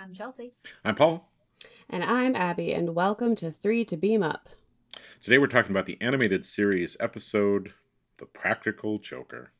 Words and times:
I'm 0.00 0.12
Chelsea. 0.12 0.52
I'm 0.84 0.94
Paul. 0.94 1.28
And 1.90 2.04
I'm 2.04 2.36
Abby, 2.36 2.72
and 2.72 2.94
welcome 2.94 3.34
to 3.34 3.50
Three 3.50 3.84
to 3.86 3.96
Beam 3.96 4.22
Up. 4.22 4.48
Today 5.24 5.38
we're 5.38 5.48
talking 5.48 5.72
about 5.72 5.86
the 5.86 5.98
animated 6.00 6.44
series 6.44 6.96
episode 7.00 7.74
The 8.18 8.26
Practical 8.26 9.00
Joker. 9.00 9.50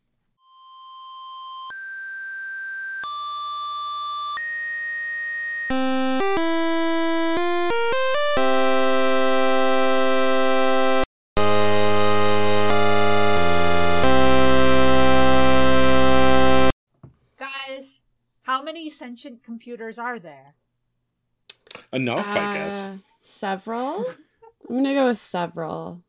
Sentient 18.98 19.42
computers 19.42 19.98
are 19.98 20.18
there? 20.18 20.54
Enough, 21.92 22.26
I 22.28 22.54
guess. 22.54 22.74
Uh, 22.90 22.96
Several? 23.22 24.04
I'm 24.68 24.76
gonna 24.82 24.94
go 24.94 25.06
with 25.08 25.18
several. 25.18 26.02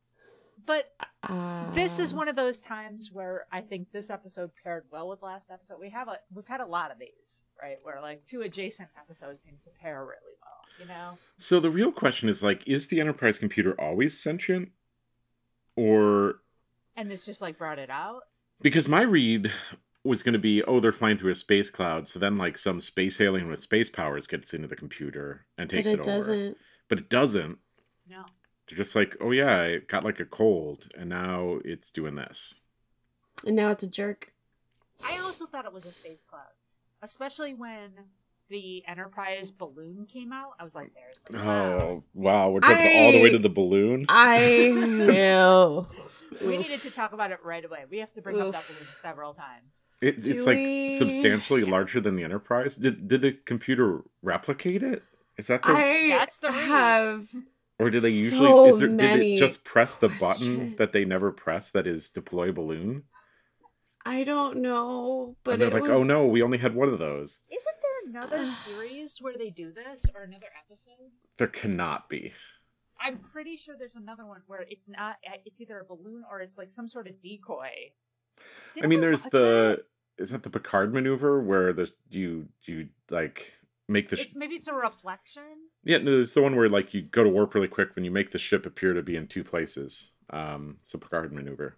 But 0.66 0.92
Uh, 1.24 1.72
this 1.74 2.00
is 2.00 2.14
one 2.14 2.28
of 2.28 2.36
those 2.36 2.62
times 2.62 3.10
where 3.12 3.46
I 3.52 3.62
think 3.62 3.92
this 3.92 4.10
episode 4.10 4.52
paired 4.64 4.86
well 4.92 5.10
with 5.10 5.22
last 5.22 5.50
episode. 5.52 5.80
We 5.80 5.90
have 5.90 6.08
a 6.08 6.18
we've 6.34 6.48
had 6.48 6.62
a 6.62 6.66
lot 6.66 6.92
of 6.92 7.00
these, 7.00 7.44
right? 7.62 7.78
Where 7.84 8.00
like 8.02 8.26
two 8.26 8.42
adjacent 8.42 8.90
episodes 8.98 9.44
seem 9.44 9.56
to 9.64 9.70
pair 9.82 10.02
really 10.02 10.36
well, 10.42 10.62
you 10.80 10.86
know? 10.86 11.18
So 11.38 11.60
the 11.60 11.70
real 11.70 11.92
question 11.92 12.30
is 12.30 12.42
like, 12.44 12.66
is 12.68 12.88
the 12.88 13.00
Enterprise 13.00 13.38
computer 13.38 13.80
always 13.80 14.18
sentient? 14.22 14.72
Or 15.76 16.36
And 16.96 17.10
this 17.10 17.26
just 17.26 17.42
like 17.42 17.58
brought 17.58 17.80
it 17.80 17.90
out. 17.90 18.22
because 18.62 18.88
my 18.88 19.02
read 19.02 19.52
was 20.04 20.24
going 20.24 20.34
to 20.34 20.40
be, 20.40 20.64
oh, 20.64 20.80
they're 20.80 20.92
flying 20.92 21.18
through 21.18 21.32
a 21.32 21.36
space 21.36 21.70
cloud, 21.70 22.08
so 22.08 22.20
then 22.20 22.38
like 22.38 22.58
some 22.58 22.80
space 22.80 23.20
alien 23.20 23.50
with 23.50 23.60
space 23.60 23.90
powers 23.90 24.28
gets 24.28 24.54
into 24.54 24.68
the 24.68 24.76
computer 24.76 25.46
and 25.58 25.70
but 25.70 25.76
takes 25.76 25.88
it 25.90 25.94
it, 25.94 26.00
over. 26.00 26.10
doesn't. 26.10 26.58
But 26.88 27.00
it 27.00 27.10
doesn't. 27.10 27.58
No. 28.10 28.24
They're 28.68 28.78
just 28.78 28.96
like, 28.96 29.18
oh 29.20 29.32
yeah, 29.32 29.64
it 29.64 29.88
got 29.88 30.04
like 30.04 30.20
a 30.20 30.26
cold, 30.26 30.88
and 30.98 31.10
now 31.10 31.60
it's 31.66 31.92
doing 31.92 32.16
this. 32.16 32.56
And 33.46 33.56
now 33.56 33.72
it's 33.72 33.84
a 33.84 33.88
jerk. 33.88 34.34
I 35.04 35.18
also 35.20 35.46
thought 35.46 35.66
it 35.66 35.74
was 35.74 35.86
a 35.86 35.92
space 35.92 36.24
cloud. 36.24 36.54
Especially 37.02 37.54
when 37.54 37.92
the 38.50 38.84
Enterprise 38.88 39.52
balloon 39.52 40.06
came 40.06 40.34
out. 40.34 40.54
I 40.60 40.64
was 40.64 40.76
like, 40.76 40.92
there's 40.94 41.22
the 41.22 41.38
cloud. 41.38 41.82
Oh 41.82 42.04
wow, 42.14 42.50
we're 42.50 42.60
jumping 42.62 42.98
all 42.98 43.12
the 43.12 43.22
way 43.22 43.30
to 43.30 43.38
the 43.38 43.50
balloon. 43.50 44.06
I 44.10 44.72
knew. 44.76 45.86
We 46.46 46.58
needed 46.58 46.82
to 46.82 46.92
talk 46.92 47.14
about 47.14 47.32
it 47.32 47.40
right 47.44 47.64
away. 47.64 47.86
We 47.90 48.00
have 48.00 48.12
to 48.14 48.22
bring 48.22 48.42
up 48.42 48.52
that 48.52 48.60
Oof. 48.60 48.68
balloon 48.68 48.94
several 48.96 49.34
times. 49.34 49.82
It, 50.02 50.24
Do 50.24 50.32
it's 50.32 50.46
like 50.46 50.98
substantially 50.98 51.64
larger 51.64 52.00
than 52.00 52.16
the 52.16 52.24
Enterprise. 52.24 52.76
Did 52.76 53.08
did 53.08 53.22
the 53.22 53.34
computer 53.34 54.02
replicate 54.22 54.82
it? 54.82 55.04
Is 55.38 55.48
that 55.48 55.64
the 55.64 55.70
I 55.70 56.10
That's 56.10 56.40
the 56.40 56.52
have. 56.52 57.30
or 57.78 57.90
do 57.90 58.00
they 58.00 58.12
so 58.12 58.16
usually 58.16 58.70
is 58.70 58.80
there, 58.80 58.88
did 58.90 59.20
it 59.22 59.38
just 59.38 59.64
press 59.64 59.98
the 59.98 60.10
button 60.10 60.76
that 60.78 60.94
they 60.94 61.06
never 61.06 61.32
press 61.32 61.72
that 61.72 61.88
is 61.88 62.10
deploy 62.10 62.52
balloon? 62.52 63.04
I 64.06 64.24
don't 64.24 64.58
know, 64.58 65.36
but 65.44 65.54
and 65.54 65.62
they're 65.62 65.68
it 65.70 65.74
like, 65.74 65.84
oh, 65.84 65.90
was, 65.90 66.00
oh 66.00 66.04
no, 66.04 66.26
we 66.26 66.42
only 66.42 66.58
had 66.58 66.74
one 66.74 66.88
of 66.88 66.98
those. 67.00 67.42
Isn't 67.52 67.76
there 67.82 68.22
another 68.22 68.50
series 68.66 69.18
where 69.20 69.38
they 69.38 69.50
do 69.50 69.72
this 69.72 70.06
or 70.16 70.24
another 70.24 70.48
episode? 70.66 71.12
There 71.38 71.48
cannot 71.48 72.10
be. 72.10 72.34
I'm 73.02 73.18
pretty 73.18 73.56
sure 73.56 73.76
there's 73.78 73.96
another 73.96 74.26
one 74.26 74.42
where 74.48 74.66
it's 74.70 74.88
not. 74.90 75.18
It's 75.46 75.62
either 75.62 75.80
a 75.80 75.86
balloon 75.86 76.24
or 76.30 76.42
it's 76.42 76.58
like 76.58 76.72
some 76.72 76.88
sort 76.88 77.08
of 77.08 77.20
decoy. 77.20 77.92
Did 78.76 78.84
I 78.84 78.88
mean, 78.88 79.02
there's 79.02 79.26
the 79.26 79.72
it? 79.72 79.86
is 80.22 80.30
that 80.32 80.44
the 80.44 80.50
Picard 80.50 80.94
maneuver 80.94 81.42
where 81.42 81.74
the 81.74 81.92
you 82.10 82.48
you 82.64 82.90
like 83.10 83.54
make 83.88 84.10
the 84.10 84.18
sh- 84.18 84.26
It's, 84.26 84.36
maybe 84.36 84.56
it's 84.56 84.68
a 84.68 84.74
reflection. 84.74 85.44
yeah 85.84 85.98
no, 85.98 86.12
there's 86.12 86.34
the 86.34 86.42
one 86.42 86.56
where 86.56 86.70
like 86.70 86.94
you 86.94 87.02
go 87.02 87.24
to 87.24 87.30
warp 87.30 87.54
really 87.56 87.68
quick 87.68 87.96
when 87.96 88.06
you 88.06 88.12
make 88.12 88.32
the 88.32 88.40
ship 88.40 88.66
appear 88.66 88.94
to 88.94 89.02
be 89.02 89.16
in 89.16 89.28
two 89.28 89.44
places. 89.44 90.12
Um, 90.30 90.78
it's 90.82 90.94
a 90.94 90.98
Picard 90.98 91.34
maneuver. 91.34 91.76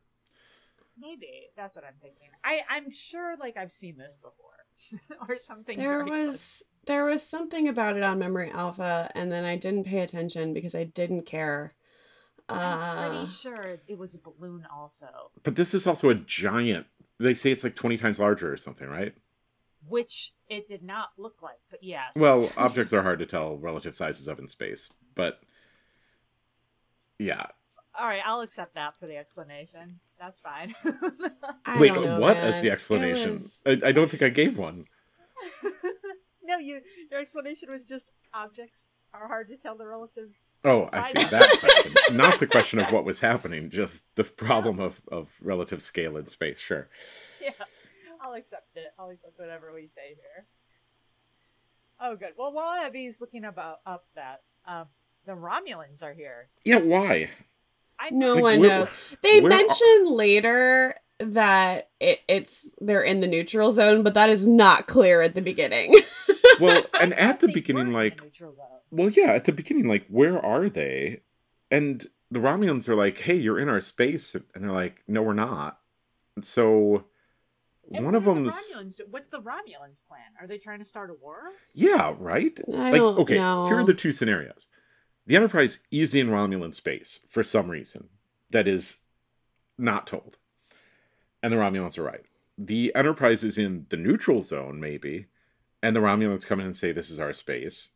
Maybe 0.99 1.49
that's 1.55 1.75
what 1.75 1.85
I'm 1.85 1.95
thinking. 2.01 2.27
I 2.43 2.59
I'm 2.69 2.91
sure 2.91 3.35
like 3.39 3.57
I've 3.57 3.71
seen 3.71 3.97
this 3.97 4.17
before 4.17 4.99
or 5.29 5.37
something. 5.37 5.77
There 5.77 5.99
very 5.99 6.09
close. 6.09 6.27
was 6.27 6.63
there 6.85 7.05
was 7.05 7.23
something 7.23 7.67
about 7.67 7.95
it 7.97 8.03
on 8.03 8.19
Memory 8.19 8.51
Alpha, 8.51 9.09
and 9.15 9.31
then 9.31 9.45
I 9.45 9.55
didn't 9.55 9.85
pay 9.85 9.99
attention 9.99 10.53
because 10.53 10.75
I 10.75 10.83
didn't 10.83 11.23
care. 11.25 11.71
I'm 12.51 12.79
Uh, 13.07 13.09
pretty 13.09 13.25
sure 13.25 13.79
it 13.87 13.97
was 13.97 14.15
a 14.15 14.19
balloon 14.19 14.65
also, 14.73 15.31
But 15.43 15.55
this 15.55 15.73
is 15.73 15.87
also 15.87 16.09
a 16.09 16.15
giant. 16.15 16.87
They 17.19 17.33
say 17.33 17.51
it's 17.51 17.63
like 17.63 17.75
twenty 17.75 17.97
times 17.97 18.19
larger 18.19 18.51
or 18.51 18.57
something, 18.57 18.87
right? 18.87 19.13
which 19.87 20.33
it 20.47 20.67
did 20.67 20.83
not 20.83 21.09
look 21.17 21.41
like. 21.41 21.57
But 21.71 21.83
yes. 21.83 22.13
Well, 22.15 22.51
objects 22.57 22.93
are 22.93 23.01
hard 23.01 23.17
to 23.17 23.25
tell 23.25 23.57
relative 23.57 23.95
sizes 23.95 24.27
of 24.27 24.37
in 24.37 24.47
space, 24.47 24.91
but 25.15 25.39
yeah. 27.17 27.47
all 27.99 28.07
right, 28.07 28.21
I'll 28.23 28.41
accept 28.41 28.75
that 28.75 28.97
for 28.99 29.07
the 29.07 29.17
explanation. 29.17 29.99
That's 30.19 30.39
fine. 30.39 30.73
Wait, 31.79 31.93
don't 31.95 32.05
know, 32.05 32.19
what 32.19 32.37
man. 32.37 32.47
is 32.49 32.61
the 32.61 32.69
explanation? 32.69 33.33
was- 33.39 33.61
I, 33.65 33.87
I 33.87 33.91
don't 33.91 34.07
think 34.09 34.21
I 34.21 34.29
gave 34.29 34.55
one. 34.57 34.85
no, 36.51 36.57
you 36.59 36.81
your 37.09 37.19
explanation 37.19 37.71
was 37.71 37.85
just 37.85 38.11
objects 38.33 38.93
are 39.13 39.27
hard 39.27 39.49
to 39.49 39.57
tell 39.57 39.75
the 39.75 39.85
relative 39.85 40.29
s- 40.29 40.61
Oh, 40.63 40.83
I 40.93 41.11
see 41.11 41.23
of. 41.23 41.29
that 41.31 41.59
question. 41.59 42.01
Not 42.17 42.39
the 42.39 42.47
question 42.47 42.79
of 42.79 42.91
what 42.93 43.03
was 43.05 43.19
happening, 43.19 43.69
just 43.69 44.15
the 44.15 44.23
problem 44.23 44.79
of, 44.79 45.01
of 45.11 45.29
relative 45.41 45.81
scale 45.81 46.15
in 46.17 46.25
space. 46.25 46.59
Sure. 46.59 46.87
yeah, 47.41 47.49
I'll 48.21 48.33
accept 48.35 48.67
it. 48.75 48.93
I'll 48.97 49.09
accept 49.09 49.37
whatever 49.37 49.73
we 49.73 49.87
say 49.87 50.15
here. 50.15 50.45
Oh, 51.99 52.15
good. 52.15 52.29
Well, 52.37 52.51
while 52.53 52.71
Abby's 52.83 53.19
looking 53.21 53.43
about 53.45 53.79
up 53.85 54.05
that, 54.15 54.41
um, 54.65 54.85
the 55.25 55.33
Romulans 55.33 56.03
are 56.03 56.13
here. 56.13 56.47
Yeah. 56.63 56.77
Why? 56.79 57.29
I 57.99 58.09
No 58.11 58.33
Like, 58.35 58.43
one 58.43 58.61
knows. 58.61 58.89
They 59.21 59.41
where 59.41 59.51
are- 59.51 59.55
mention 59.57 60.15
later 60.15 60.95
that 61.19 61.89
it, 61.99 62.19
it's 62.27 62.67
they're 62.79 63.03
in 63.03 63.19
the 63.19 63.27
neutral 63.27 63.71
zone, 63.73 64.01
but 64.03 64.13
that 64.15 64.29
is 64.29 64.47
not 64.47 64.87
clear 64.87 65.21
at 65.21 65.35
the 65.35 65.41
beginning. 65.41 65.95
Well, 66.61 66.85
and 66.99 67.13
at 67.15 67.39
the 67.39 67.47
beginning, 67.47 67.91
like, 67.91 68.17
the 68.17 68.23
neutral 68.25 68.55
zone. 68.55 68.65
well, 68.91 69.09
yeah, 69.09 69.31
at 69.33 69.45
the 69.45 69.51
beginning, 69.51 69.87
like, 69.87 70.05
where 70.07 70.43
are 70.43 70.69
they? 70.69 71.21
And 71.69 72.05
the 72.29 72.39
Romulans 72.39 72.87
are 72.87 72.95
like, 72.95 73.17
"Hey, 73.19 73.35
you're 73.35 73.59
in 73.59 73.69
our 73.69 73.81
space," 73.81 74.35
and 74.35 74.43
they're 74.63 74.71
like, 74.71 75.03
"No, 75.07 75.21
we're 75.21 75.33
not." 75.33 75.79
So 76.41 77.05
And 77.91 78.05
one 78.05 78.15
of 78.15 78.27
are 78.27 78.35
the 78.35 78.41
them's 78.41 79.01
What's 79.09 79.29
the 79.29 79.39
Romulans' 79.41 80.01
plan? 80.07 80.31
Are 80.39 80.47
they 80.47 80.57
trying 80.57 80.79
to 80.79 80.85
start 80.85 81.09
a 81.09 81.13
war? 81.13 81.51
yeah, 81.73 82.15
right. 82.17 82.57
I 82.73 82.91
like, 82.91 82.93
don't 82.95 83.19
okay, 83.19 83.35
know. 83.35 83.67
here 83.67 83.79
are 83.79 83.85
the 83.85 83.93
two 83.93 84.11
scenarios. 84.11 84.67
The 85.27 85.35
Enterprise 85.35 85.79
is 85.91 86.15
in 86.15 86.29
Romulan 86.29 86.73
space 86.73 87.21
for 87.29 87.43
some 87.43 87.69
reason 87.69 88.09
that 88.49 88.67
is 88.67 88.97
not 89.77 90.07
told. 90.07 90.37
And 91.43 91.51
the 91.53 91.57
Romulans 91.57 91.97
are 91.97 92.03
right. 92.03 92.23
The 92.57 92.91
Enterprise 92.95 93.43
is 93.43 93.57
in 93.57 93.85
the 93.89 93.97
neutral 93.97 94.41
zone, 94.41 94.79
maybe, 94.79 95.27
and 95.83 95.95
the 95.95 95.99
Romulans 95.99 96.45
come 96.45 96.59
in 96.59 96.65
and 96.65 96.75
say, 96.75 96.91
This 96.91 97.09
is 97.09 97.19
our 97.19 97.33
space. 97.33 97.89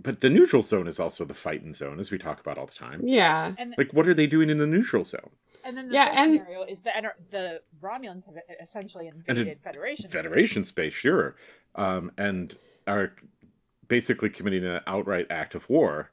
But 0.00 0.20
the 0.20 0.28
neutral 0.30 0.62
zone 0.62 0.86
is 0.88 1.00
also 1.00 1.24
the 1.24 1.32
fighting 1.34 1.72
zone, 1.72 1.98
as 1.98 2.10
we 2.10 2.18
talk 2.18 2.38
about 2.40 2.58
all 2.58 2.66
the 2.66 2.72
time. 2.74 3.00
yeah. 3.04 3.54
And 3.58 3.74
Like, 3.78 3.92
what 3.94 4.06
are 4.06 4.12
they 4.14 4.26
doing 4.26 4.50
in 4.50 4.58
the 4.58 4.66
neutral 4.66 5.04
zone? 5.04 5.30
and 5.64 5.76
then 5.76 5.88
the 5.88 5.94
Yeah, 5.94 6.12
and- 6.22 6.34
scenario 6.34 6.62
is 6.62 6.82
the 6.82 6.96
enter- 6.96 7.16
the 7.30 7.60
Romulans 7.82 8.26
have 8.26 8.36
essentially 8.60 9.08
invaded 9.08 9.48
in 9.48 9.58
Federation. 9.58 10.10
Federation 10.10 10.62
space, 10.64 10.92
sure. 10.94 11.34
Um, 11.74 12.12
and 12.16 12.56
are 12.86 13.16
basically 13.88 14.30
committing 14.30 14.64
an 14.64 14.80
outright 14.86 15.26
act 15.30 15.54
of 15.56 15.68
war. 15.68 16.12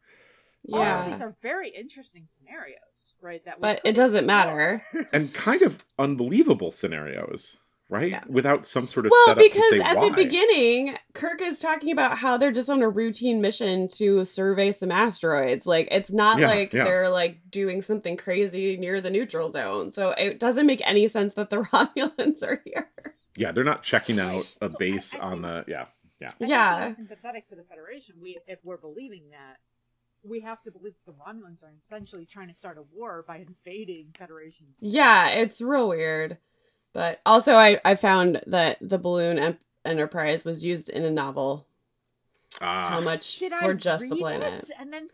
All 0.71 0.79
of 0.81 0.85
Yeah. 0.87 1.09
these 1.09 1.21
are 1.21 1.35
very 1.41 1.69
interesting 1.69 2.25
scenarios, 2.25 3.15
right? 3.21 3.43
That 3.45 3.57
we 3.57 3.61
But 3.61 3.81
it 3.83 3.93
doesn't 3.95 4.25
matter. 4.25 4.81
and 5.13 5.31
kind 5.33 5.61
of 5.61 5.77
unbelievable 5.99 6.71
scenarios, 6.71 7.59
right? 7.93 8.11
Yeah. 8.11 8.23
Without 8.27 8.65
some 8.65 8.87
sort 8.87 9.05
of 9.05 9.11
Well, 9.11 9.25
setup 9.27 9.43
to 9.43 9.49
because 9.49 9.69
say 9.69 9.79
at 9.81 9.97
why. 9.97 10.09
the 10.09 10.15
beginning, 10.15 10.97
Kirk 11.13 11.41
is 11.41 11.59
talking 11.59 11.91
about 11.91 12.17
how 12.17 12.37
they're 12.37 12.51
just 12.51 12.69
on 12.69 12.81
a 12.81 12.89
routine 12.89 13.39
mission 13.39 13.87
to 13.99 14.25
survey 14.25 14.71
some 14.71 14.91
asteroids. 14.91 15.65
Like 15.65 15.87
it's 15.91 16.11
not 16.11 16.39
Yeah, 16.39 16.47
like 16.47 16.73
yeah. 16.73 16.83
they're 16.83 17.09
like 17.09 17.39
doing 17.49 17.81
something 17.81 18.17
crazy 18.17 18.75
near 18.77 18.99
the 18.99 19.09
neutral 19.11 19.51
zone. 19.51 19.91
So 19.91 20.09
it 20.11 20.39
doesn't 20.39 20.65
make 20.65 20.81
any 20.87 21.07
sense 21.07 21.35
that 21.35 21.49
the 21.49 21.57
Romulans 21.71 22.43
are 22.43 22.61
here. 22.65 22.89
yeah, 23.37 23.51
they're 23.51 23.63
not 23.63 23.83
checking 23.83 24.19
out 24.19 24.53
a 24.61 24.69
So 24.69 24.77
base 24.77 25.13
I 25.15 25.19
on 25.19 25.31
think- 25.43 25.65
the 25.65 25.71
yeah, 25.71 25.85
yeah. 26.19 26.29
I 26.41 26.45
Yeah. 26.45 26.79
being 26.81 26.93
sympathetic 26.95 27.47
to 27.47 27.55
the 27.55 27.63
Federation. 27.63 28.15
We, 28.21 28.39
if 28.47 28.59
we're 28.63 28.77
believing 28.77 29.29
that, 29.31 29.57
we 30.25 30.39
have 30.39 30.61
to 30.63 30.71
believe 30.71 30.93
that 31.05 31.11
the 31.11 31.17
Romulans 31.19 31.63
are 31.63 31.73
essentially 31.77 32.25
trying 32.25 32.47
to 32.47 32.53
start 32.53 32.77
a 32.77 32.81
war 32.81 33.23
by 33.27 33.37
invading 33.37 34.13
Federation. 34.17 34.67
Yeah, 34.79 35.27
it's 35.29 35.61
real 35.61 35.89
weird. 35.89 36.37
But 36.93 37.21
also, 37.25 37.53
I, 37.55 37.79
I 37.83 37.95
found 37.95 38.41
that 38.47 38.77
the 38.81 38.97
balloon 38.99 39.39
em- 39.39 39.57
enterprise 39.83 40.45
was 40.45 40.63
used 40.63 40.89
in 40.89 41.03
a 41.03 41.11
novel. 41.11 41.65
Ah, 42.61 42.89
How 42.89 43.01
much 43.01 43.39
Did 43.39 43.51
for 43.53 43.71
I 43.71 43.73
just 43.73 44.07
the 44.09 44.15
planet? 44.15 44.63
it 44.63 44.71
and 44.79 44.93
then? 44.93 45.07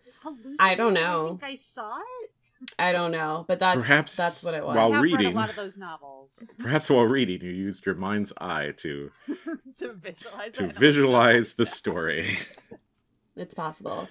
I 0.59 0.75
don't 0.75 0.93
know. 0.93 1.25
I 1.25 1.29
think 1.29 1.43
I 1.43 1.53
saw 1.55 1.97
it. 2.23 2.31
I 2.77 2.91
don't 2.91 3.11
know, 3.11 3.45
but 3.47 3.59
that's 3.61 3.77
Perhaps 3.77 4.17
that's 4.17 4.43
what 4.43 4.53
it 4.53 4.65
was. 4.65 4.75
while 4.75 4.91
I 4.91 4.95
have 4.95 5.03
read 5.03 5.13
reading- 5.13 5.31
a 5.31 5.35
lot 5.39 5.49
of 5.49 5.55
those 5.55 5.77
novels 5.77 6.43
Perhaps 6.57 6.89
while 6.89 7.05
reading, 7.05 7.39
you 7.41 7.51
used 7.51 7.85
your 7.85 7.95
mind's 7.95 8.33
eye 8.41 8.73
to 8.79 9.11
to 9.79 9.93
visualize 9.93 10.53
to 10.55 10.67
visualize 10.67 11.53
the 11.53 11.65
story. 11.65 12.27
It's 13.37 13.55
possible. 13.55 14.09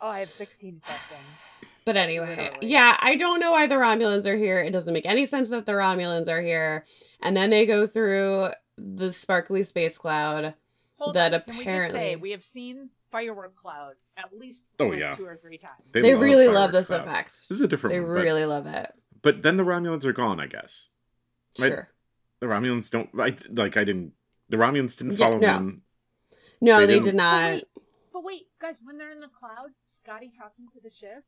Oh, 0.00 0.08
I 0.08 0.18
have 0.18 0.32
16 0.32 0.80
questions. 0.84 1.20
But 1.84 1.96
anyway, 1.96 2.36
oh, 2.38 2.42
Literally. 2.42 2.68
yeah, 2.68 2.96
I 3.00 3.16
don't 3.16 3.40
know 3.40 3.50
why 3.52 3.66
the 3.66 3.74
Romulans 3.74 4.24
are 4.26 4.36
here. 4.36 4.60
It 4.60 4.70
doesn't 4.70 4.92
make 4.92 5.06
any 5.06 5.26
sense 5.26 5.50
that 5.50 5.66
the 5.66 5.72
Romulans 5.72 6.28
are 6.28 6.40
here. 6.42 6.84
And 7.20 7.36
then 7.36 7.50
they 7.50 7.66
go 7.66 7.86
through 7.86 8.50
the 8.78 9.10
sparkly 9.12 9.62
space 9.64 9.98
cloud. 9.98 10.54
Hold 10.98 11.14
That 11.16 11.34
on. 11.34 11.40
Can 11.42 11.56
we 11.58 11.64
just 11.64 11.66
say 11.66 11.74
apparently- 11.92 12.16
we 12.16 12.30
have 12.30 12.44
seen 12.44 12.90
firework 13.10 13.54
cloud 13.56 13.94
at 14.16 14.36
least 14.36 14.66
Oh, 14.78 14.86
like, 14.86 15.00
yeah. 15.00 15.10
two 15.10 15.26
or 15.26 15.36
three 15.36 15.58
times. 15.58 15.82
They 15.92 16.00
They, 16.02 16.14
love 16.14 16.22
really 16.22 16.48
love 16.48 16.72
this 16.72 16.86
cloud. 16.86 17.00
effect. 17.00 17.32
This 17.48 17.50
is 17.50 17.60
a 17.60 17.68
different 17.68 17.94
They 17.94 18.00
one. 18.00 18.10
But, 18.14 18.22
really 18.22 18.44
love 18.44 18.66
it. 18.66 18.92
but 19.20 19.42
then 19.42 19.56
the 19.56 19.64
Romulans 19.64 20.04
are 20.04 20.12
gone, 20.12 20.38
I 20.40 20.46
guess. 20.46 20.90
Right. 21.58 21.68
Sure. 21.72 21.88
The 22.40 22.46
Romulans 22.46 22.90
don't 22.90 23.10
I 23.18 23.36
like 23.50 23.76
I 23.76 23.84
didn't 23.84 24.12
the 24.48 24.56
Romulans 24.56 24.96
didn't 24.96 25.14
Yeah, 25.14 25.18
follow 25.26 25.38
no. 25.38 25.46
them. 25.46 25.82
No, 26.60 26.80
They 26.80 26.86
they, 26.86 27.00
didn't- 27.00 27.16
But 27.18 27.52
wait, 27.52 27.64
but 28.12 28.24
wait, 28.24 28.42
guys, 28.60 28.80
when 28.84 28.98
they're 28.98 29.10
in 29.10 29.20
the 29.20 29.28
cloud, 29.28 29.70
Scotty 29.84 30.30
talking 30.30 30.66
to 30.74 30.80
the 30.82 30.90
ship, 30.90 31.24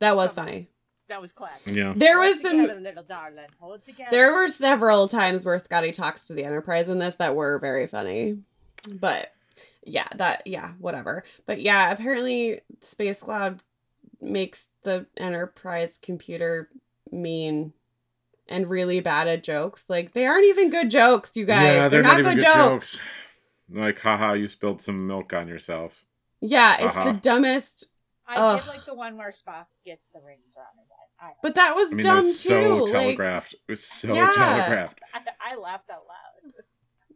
That 0.00 0.16
was 0.16 0.34
funny. 0.34 0.68
that 1.08 1.20
was 1.20 1.32
class. 1.32 1.60
Yeah. 1.66 1.92
There 1.96 2.16
Hold 2.20 2.26
was 2.28 2.36
together, 2.42 2.74
the 2.74 2.80
little 2.80 3.02
darling. 3.04 3.46
Hold 3.60 3.84
together. 3.84 4.08
there 4.10 4.32
were 4.32 4.48
several 4.48 5.08
times 5.08 5.44
where 5.44 5.58
Scotty 5.58 5.92
talks 5.92 6.26
to 6.26 6.32
the 6.34 6.44
Enterprise 6.44 6.88
in 6.88 6.98
this 6.98 7.14
that 7.16 7.34
were 7.34 7.58
very 7.58 7.86
funny. 7.86 8.38
But 8.90 9.32
yeah, 9.84 10.08
that 10.16 10.46
yeah, 10.46 10.72
whatever. 10.78 11.24
But 11.46 11.60
yeah, 11.60 11.90
apparently 11.90 12.60
Space 12.80 13.20
Cloud 13.20 13.62
makes 14.20 14.68
the 14.84 15.06
Enterprise 15.16 15.98
computer 16.00 16.68
mean 17.10 17.72
and 18.48 18.68
really 18.70 19.00
bad 19.00 19.28
at 19.28 19.42
jokes. 19.42 19.86
Like 19.88 20.12
they 20.12 20.26
aren't 20.26 20.46
even 20.46 20.70
good 20.70 20.90
jokes, 20.90 21.36
you 21.36 21.44
guys. 21.44 21.74
yeah, 21.74 21.88
they're, 21.88 22.02
not, 22.02 22.22
good, 22.22 22.40
jokes. 22.40 22.98
Like, 23.72 24.00
haha, 24.00 24.32
you 24.32 24.48
spilled 24.48 24.80
some 24.80 25.06
milk 25.06 25.32
on 25.32 25.46
yourself. 25.48 26.04
Yeah, 26.40 26.76
it's 26.86 26.96
Uh-huh. 26.96 27.12
the 27.12 27.18
dumbest. 27.18 27.86
I 28.30 28.34
Ugh. 28.36 28.60
did 28.60 28.68
like 28.68 28.84
the 28.84 28.94
one 28.94 29.16
where 29.16 29.30
Spock 29.30 29.66
gets 29.84 30.06
the 30.14 30.20
rings 30.20 30.42
around 30.56 30.78
his 30.78 30.88
eyes. 30.90 31.14
I, 31.20 31.32
But 31.42 31.56
that 31.56 31.74
was 31.74 31.88
I 31.92 31.96
mean, 31.96 32.04
dumb 32.04 32.18
it 32.18 32.26
was 32.26 32.42
too. 32.42 32.48
so 32.48 32.76
like 32.84 32.92
telegraphed. 32.92 33.54
it 33.54 33.60
was 33.72 33.84
so 33.84 34.14
Yeah. 34.14 34.32
telegraphed. 34.32 35.00
I, 35.12 35.52
I 35.52 35.56
laughed 35.56 35.90
out 35.90 36.04
loud. 36.06 36.52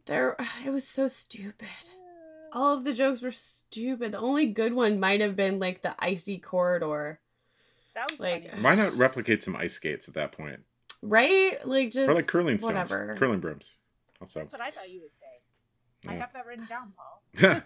there, 0.05 0.35
it 0.65 0.69
was 0.71 0.87
so 0.87 1.07
stupid. 1.07 1.67
All 2.53 2.73
of 2.77 2.83
the 2.83 2.93
jokes 2.93 3.21
were 3.21 3.31
stupid. 3.31 4.11
The 4.11 4.19
only 4.19 4.45
good 4.47 4.73
one 4.73 4.99
might 4.99 5.21
have 5.21 5.35
been 5.35 5.59
like 5.59 5.81
the 5.81 5.95
icy 5.99 6.37
corridor, 6.37 7.19
That 7.95 8.11
was 8.11 8.19
like- 8.19 8.49
funny. 8.51 8.61
Why 8.63 8.75
not 8.75 8.93
replicate 8.97 9.41
some 9.43 9.55
ice 9.55 9.73
skates 9.73 10.07
at 10.07 10.13
that 10.15 10.31
point? 10.33 10.59
right? 11.01 11.65
Like 11.67 11.91
just 11.91 12.09
or 12.09 12.13
like 12.15 12.27
curling 12.27 12.57
stones. 12.57 12.73
whatever. 12.73 13.15
Curling 13.19 13.39
brooms. 13.39 13.75
Also. 14.21 14.39
That's 14.39 14.51
what 14.53 14.61
I 14.61 14.71
thought 14.71 14.89
you 14.89 15.01
would 15.01 15.13
say. 15.13 15.25
I 16.07 16.13
have 16.15 16.33
that 16.33 16.45
written 16.45 16.65
down, 16.67 16.93
Paul. 16.95 17.21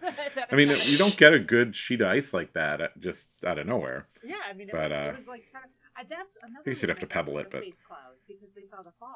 I 0.52 0.56
mean, 0.56 0.70
you 0.86 0.98
don't 0.98 1.16
get 1.18 1.34
a 1.34 1.40
good 1.40 1.76
sheet 1.76 2.02
of 2.02 2.08
ice 2.08 2.34
like 2.34 2.54
that 2.54 3.00
just 3.00 3.30
out 3.46 3.58
of 3.60 3.68
nowhere. 3.68 4.08
Yeah, 4.24 4.36
I 4.50 4.54
mean, 4.54 4.70
it, 4.70 4.72
But, 4.74 4.92
was, 4.92 5.00
uh, 5.00 5.10
it 5.12 5.16
was 5.16 5.28
like 5.28 5.44
kind 5.52 5.66
of. 5.66 5.72
I, 5.96 6.04
that's 6.10 6.38
another. 6.42 6.64
I 6.66 6.70
guess 6.70 6.82
you'd 6.82 6.90
have 6.90 7.00
to 7.00 7.08
pebble 7.08 7.38
it, 7.40 7.48
but- 7.52 7.62
space 7.62 7.80
cloud 7.86 8.16
because 8.28 8.54
they 8.54 8.62
saw 8.62 8.78
the 8.82 8.92
fog. 9.00 9.10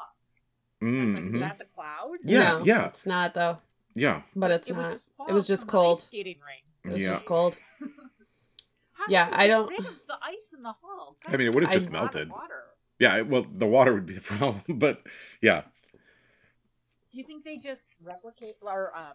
I 0.81 0.85
was 0.85 1.13
like, 1.13 1.23
Mm-hmm. 1.23 1.35
is 1.35 1.41
that 1.41 1.57
the 1.59 1.65
cloud? 1.65 2.17
Yeah, 2.25 2.57
No, 2.59 2.63
yeah. 2.65 2.85
It's 2.87 3.05
not 3.05 3.33
though. 3.33 3.59
Yeah. 3.95 4.23
But 4.35 4.51
it's 4.51 4.69
It 4.69 4.75
not. 4.75 4.91
just 4.91 5.07
fog 5.17 5.29
it 5.29 5.33
was 5.33 5.47
just 5.47 5.67
cold. 5.67 5.97
ice 5.99 6.03
skating 6.03 6.37
ring. 6.45 6.91
It 6.91 6.93
was 6.95 7.01
Yeah. 7.01 7.09
just 7.09 7.25
cold. 7.25 7.55
How 8.93 9.05
Yeah, 9.07 9.29
I 9.31 9.47
don't- 9.47 9.69
Get 9.69 9.79
rid 9.79 9.87
of 9.87 9.95
the 10.07 10.15
ice 10.21 10.53
in 10.55 10.61
the 10.63 10.73
hull. 10.81 11.17
I 11.27 11.37
mean, 11.37 11.47
it 11.47 11.55
would 11.55 11.63
have 11.63 11.71
just 11.73 11.89
That's 11.89 11.95
a 11.95 12.03
lot 12.03 12.07
of 12.09 12.13
melted. 12.15 12.31
Water. 12.31 12.63
Yeah, 12.99 13.21
well, 13.21 13.45
the 13.49 13.65
water 13.65 13.93
would 13.93 14.05
be 14.05 14.13
the 14.13 14.21
problem, 14.21 14.61
but 14.77 15.01
yeah. 15.41 15.63
Do 17.13 17.19
you 17.19 17.23
think 17.25 17.43
they 17.45 17.57
just 17.57 17.91
replicate 18.03 18.55
or 18.61 18.91
um, 18.97 19.13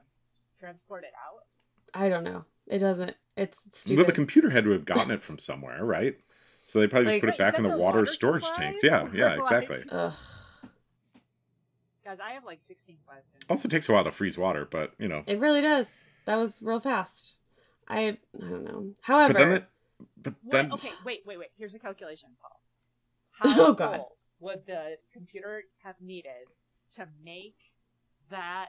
transport 0.60 1.02
it 1.04 1.12
out? 1.16 1.44
I 1.92 2.08
don't 2.08 2.22
know. 2.24 2.44
It 2.68 2.78
doesn't. 2.78 3.16
It's 3.36 3.90
Well, 3.90 4.04
the 4.04 4.12
computer 4.12 4.50
had 4.50 4.64
to 4.64 4.70
have 4.70 4.84
gotten 4.84 5.10
it 5.10 5.20
from 5.22 5.38
somewhere, 5.38 5.84
right? 5.84 6.16
So 6.64 6.78
they 6.80 6.86
probably 6.86 7.06
Like- 7.06 7.14
just 7.14 7.20
put 7.22 7.26
Right, 7.30 7.34
it 7.34 7.38
back 7.52 7.56
in 7.58 7.62
the 7.64 7.70
the 7.70 7.76
water 7.78 7.98
water 8.00 8.06
storage 8.12 8.44
supply? 8.44 8.64
tanks. 8.64 8.82
Yeah, 8.84 9.08
yeah, 9.12 9.34
exactly. 9.40 9.82
Ugh. 9.90 10.14
Guys, 12.04 12.18
I 12.22 12.32
have 12.32 12.44
like 12.44 12.62
16 12.62 12.98
questions. 13.06 13.42
Also 13.50 13.68
takes 13.68 13.88
a 13.88 13.92
while 13.92 14.04
to 14.04 14.12
freeze 14.12 14.38
water, 14.38 14.66
but 14.70 14.92
you 14.98 15.08
know. 15.08 15.22
It 15.26 15.38
really 15.40 15.60
does. 15.60 16.04
That 16.24 16.36
was 16.36 16.62
real 16.62 16.80
fast. 16.80 17.34
I 17.88 18.18
I 18.36 18.48
don't 18.48 18.64
know. 18.64 18.92
However, 19.02 19.32
But 19.32 19.38
then 19.38 19.52
it, 19.52 19.64
but 20.22 20.34
What- 20.42 20.72
okay, 20.72 20.92
wait, 21.04 21.22
wait, 21.26 21.38
wait. 21.38 21.48
Here's 21.58 21.74
a 21.74 21.78
calculation, 21.78 22.30
Paul. 22.40 22.60
How 23.32 23.66
Oh, 23.68 23.72
God. 23.72 23.96
cold 23.96 24.12
would 24.40 24.66
the 24.66 24.98
computer 25.12 25.64
have 25.84 25.96
needed 26.00 26.46
to 26.94 27.08
make 27.24 27.56
that 28.30 28.68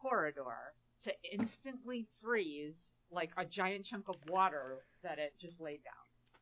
corridor 0.00 0.74
to 1.00 1.12
instantly 1.32 2.06
freeze 2.20 2.94
like 3.10 3.30
a 3.36 3.44
giant 3.44 3.84
chunk 3.84 4.08
of 4.08 4.16
water 4.28 4.84
that 5.02 5.18
it 5.18 5.34
just 5.38 5.60
laid 5.60 5.82
down? 5.84 5.94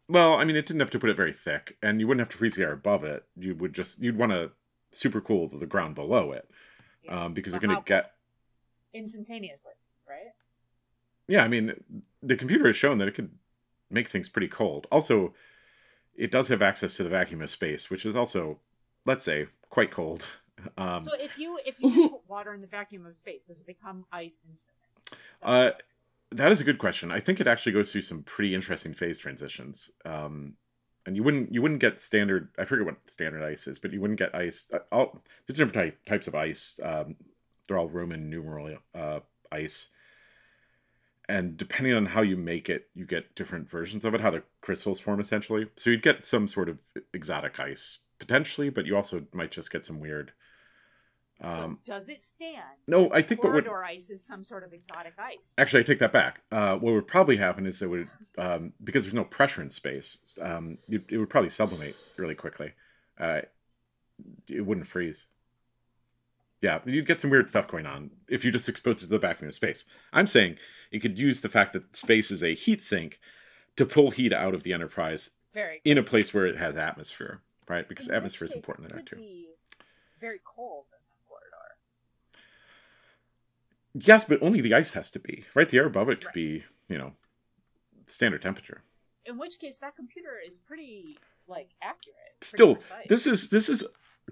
well, 0.08 0.35
I 0.35 0.44
mean, 0.44 0.56
it 0.56 0.67
didn't 0.67 0.81
have 0.81 0.91
to 0.91 0.99
put 0.99 1.11
it 1.11 1.17
very 1.17 1.32
thick, 1.32 1.76
and 1.82 2.00
you 2.00 2.06
wouldn't 2.06 2.20
have 2.20 2.31
to 2.31 2.37
freeze 2.37 2.55
the 2.55 2.62
air 2.62 2.73
above 2.73 3.05
it. 3.05 3.25
You 3.37 3.55
would 3.56 3.73
just 3.73 4.00
you'd 4.00 4.17
want 4.17 4.32
to 4.32 4.50
super 4.93 5.20
cool 5.20 5.49
the 5.49 5.67
ground 5.67 5.94
below 5.94 6.32
it, 6.32 6.49
um, 7.08 7.35
because 7.35 7.53
But 7.53 7.62
you're 7.62 7.69
going 7.69 7.82
to 7.82 7.88
get 7.88 8.12
instantaneously, 8.94 9.73
right? 10.09 10.32
Yeah, 11.29 11.43
I 11.43 11.49
mean, 11.49 11.73
the 12.23 12.37
computer 12.37 12.67
has 12.69 12.76
shown 12.76 12.99
that 12.99 13.09
it 13.09 13.14
could 13.14 13.31
make 13.91 14.09
things 14.09 14.29
pretty 14.29 14.49
cold. 14.49 14.87
Also, 14.93 15.35
it 16.14 16.31
does 16.31 16.49
have 16.49 16.62
access 16.62 16.97
to 16.97 17.02
the 17.02 17.09
vacuum 17.09 17.43
of 17.43 17.50
space, 17.50 17.91
which 17.91 18.06
is 18.06 18.14
also, 18.14 18.61
let's 19.05 19.25
say, 19.25 19.49
quite 19.70 19.91
cold. 19.91 20.25
Um, 20.76 21.02
so 21.02 21.12
if 21.18 21.38
you 21.38 21.58
if 21.64 21.80
you 21.80 21.94
just 21.94 22.10
put 22.12 22.28
water 22.28 22.54
in 22.54 22.60
the 22.60 22.66
vacuum 22.66 23.06
of 23.06 23.14
space, 23.16 23.46
does 23.46 23.60
it 23.60 23.66
become 23.66 24.04
ice 24.12 24.40
instantly? 24.48 24.82
uh, 25.42 25.70
that 26.32 26.52
is 26.52 26.60
a 26.60 26.64
good 26.64 26.78
question. 26.78 27.12
I 27.12 27.20
think 27.20 27.40
it 27.40 27.46
actually 27.46 27.72
goes 27.72 27.92
through 27.92 28.02
some 28.02 28.22
pretty 28.22 28.54
interesting 28.54 28.94
phase 28.94 29.18
transitions. 29.18 29.90
Um, 30.04 30.54
and 31.06 31.14
you 31.14 31.22
wouldn't 31.22 31.52
you 31.52 31.62
wouldn't 31.62 31.80
get 31.80 32.00
standard. 32.00 32.48
I 32.58 32.64
forget 32.64 32.84
what 32.84 32.96
standard 33.06 33.42
ice 33.42 33.66
is, 33.66 33.78
but 33.78 33.92
you 33.92 34.00
wouldn't 34.00 34.18
get 34.18 34.34
ice. 34.34 34.66
Uh, 34.72 34.78
all, 34.90 35.22
there's 35.46 35.56
different 35.56 35.74
type, 35.74 36.04
types 36.04 36.26
of 36.26 36.34
ice. 36.34 36.80
Um, 36.82 37.16
they're 37.66 37.78
all 37.78 37.88
Roman 37.88 38.28
numeral 38.28 38.76
uh, 38.94 39.20
ice. 39.52 39.88
And 41.28 41.56
depending 41.56 41.92
on 41.94 42.06
how 42.06 42.22
you 42.22 42.36
make 42.36 42.68
it, 42.68 42.88
you 42.94 43.04
get 43.04 43.34
different 43.34 43.68
versions 43.68 44.04
of 44.04 44.14
it, 44.14 44.20
how 44.20 44.30
the 44.30 44.44
crystals 44.60 45.00
form 45.00 45.18
essentially. 45.18 45.66
So 45.76 45.90
you'd 45.90 46.02
get 46.02 46.24
some 46.24 46.46
sort 46.46 46.68
of 46.68 46.80
exotic 47.12 47.58
ice 47.58 47.98
potentially, 48.18 48.70
but 48.70 48.86
you 48.86 48.96
also 48.96 49.24
might 49.32 49.50
just 49.50 49.72
get 49.72 49.84
some 49.84 50.00
weird. 50.00 50.32
Um, 51.43 51.79
so 51.85 51.93
does 51.93 52.09
it 52.09 52.23
stand? 52.23 52.62
no, 52.87 53.12
I 53.12 53.21
think 53.23 53.44
what 53.44 53.53
would 53.53 53.67
Corridor 53.67 53.85
ice 53.85 54.09
is 54.09 54.25
some 54.25 54.43
sort 54.43 54.65
of 54.65 54.73
exotic 54.73 55.15
ice. 55.19 55.53
Actually, 55.59 55.81
I 55.81 55.83
take 55.85 55.99
that 55.99 56.12
back. 56.12 56.41
Uh, 56.50 56.77
what 56.77 56.94
would 56.94 57.06
probably 57.06 57.37
happen 57.37 57.67
is 57.67 57.83
it 57.83 57.90
would, 57.90 58.09
um, 58.38 58.73
because 58.83 59.05
there's 59.05 59.14
no 59.14 59.25
pressure 59.25 59.61
in 59.61 59.71
space, 59.71 60.38
um, 60.40 60.78
it, 60.88 61.05
it 61.11 61.19
would 61.19 61.28
probably 61.28 61.50
sublimate 61.50 61.95
really 62.16 62.35
quickly. 62.35 62.73
Uh, 63.21 63.43
it 64.49 64.64
wouldn't 64.64 64.87
freeze. 64.87 65.26
Yeah, 66.62 66.81
you'd 66.87 67.07
get 67.07 67.21
some 67.21 67.31
weird 67.31 67.50
stuff 67.50 67.69
going 67.69 67.85
on 67.85 68.11
if 68.28 68.43
you 68.45 68.50
just 68.50 68.69
exposed 68.69 68.99
it 68.99 69.02
to 69.02 69.07
the 69.07 69.19
vacuum 69.19 69.49
of 69.49 69.55
space. 69.55 69.85
I'm 70.12 70.26
saying 70.26 70.57
it 70.90 71.00
could 71.00 71.19
use 71.19 71.43
the 71.43 71.50
fact 71.50 71.75
that 71.75 71.95
space 71.95 72.31
is 72.31 72.43
a 72.43 72.55
heat 72.55 72.81
sink 72.81 73.21
to 73.76 73.85
pull 73.85 74.11
heat 74.11 74.33
out 74.33 74.55
of 74.55 74.62
the 74.62 74.73
Enterprise 74.73 75.31
Very 75.52 75.83
in 75.85 75.99
a 75.99 76.02
place 76.02 76.33
where 76.33 76.47
it 76.47 76.57
has 76.57 76.76
atmosphere, 76.76 77.43
right? 77.69 77.87
Because 77.87 78.09
In 78.09 78.14
atmosphere 78.14 78.47
is 78.47 78.52
important 78.52 78.88
in 78.88 78.97
there 78.97 79.05
too. 79.05 79.16
be 79.16 79.49
very 80.19 80.40
cold 80.43 80.87
corridor. 80.90 80.93
Yes, 83.99 84.25
but 84.25 84.43
only 84.43 84.61
the 84.61 84.75
ice 84.75 84.93
has 84.93 85.11
to 85.12 85.19
be, 85.19 85.45
right? 85.55 85.69
The 85.69 85.79
air 85.79 85.87
above 85.87 86.09
it 86.11 86.17
could 86.21 86.26
Right. 86.26 86.35
be, 86.35 86.65
you 86.88 86.99
know, 86.99 87.15
standard 88.07 88.43
temperature. 88.43 88.83
In 89.25 89.38
which 89.38 89.59
case, 89.59 89.79
that 89.79 89.97
computer 89.97 90.38
is 90.47 90.59
pretty 90.59 91.19
like 91.49 91.71
accurate. 91.81 92.17
pretty 92.41 92.47
still 92.57 92.75
precise. 92.76 93.07
this 93.09 93.26
is 93.26 93.50
this 93.50 93.69
is 93.69 93.85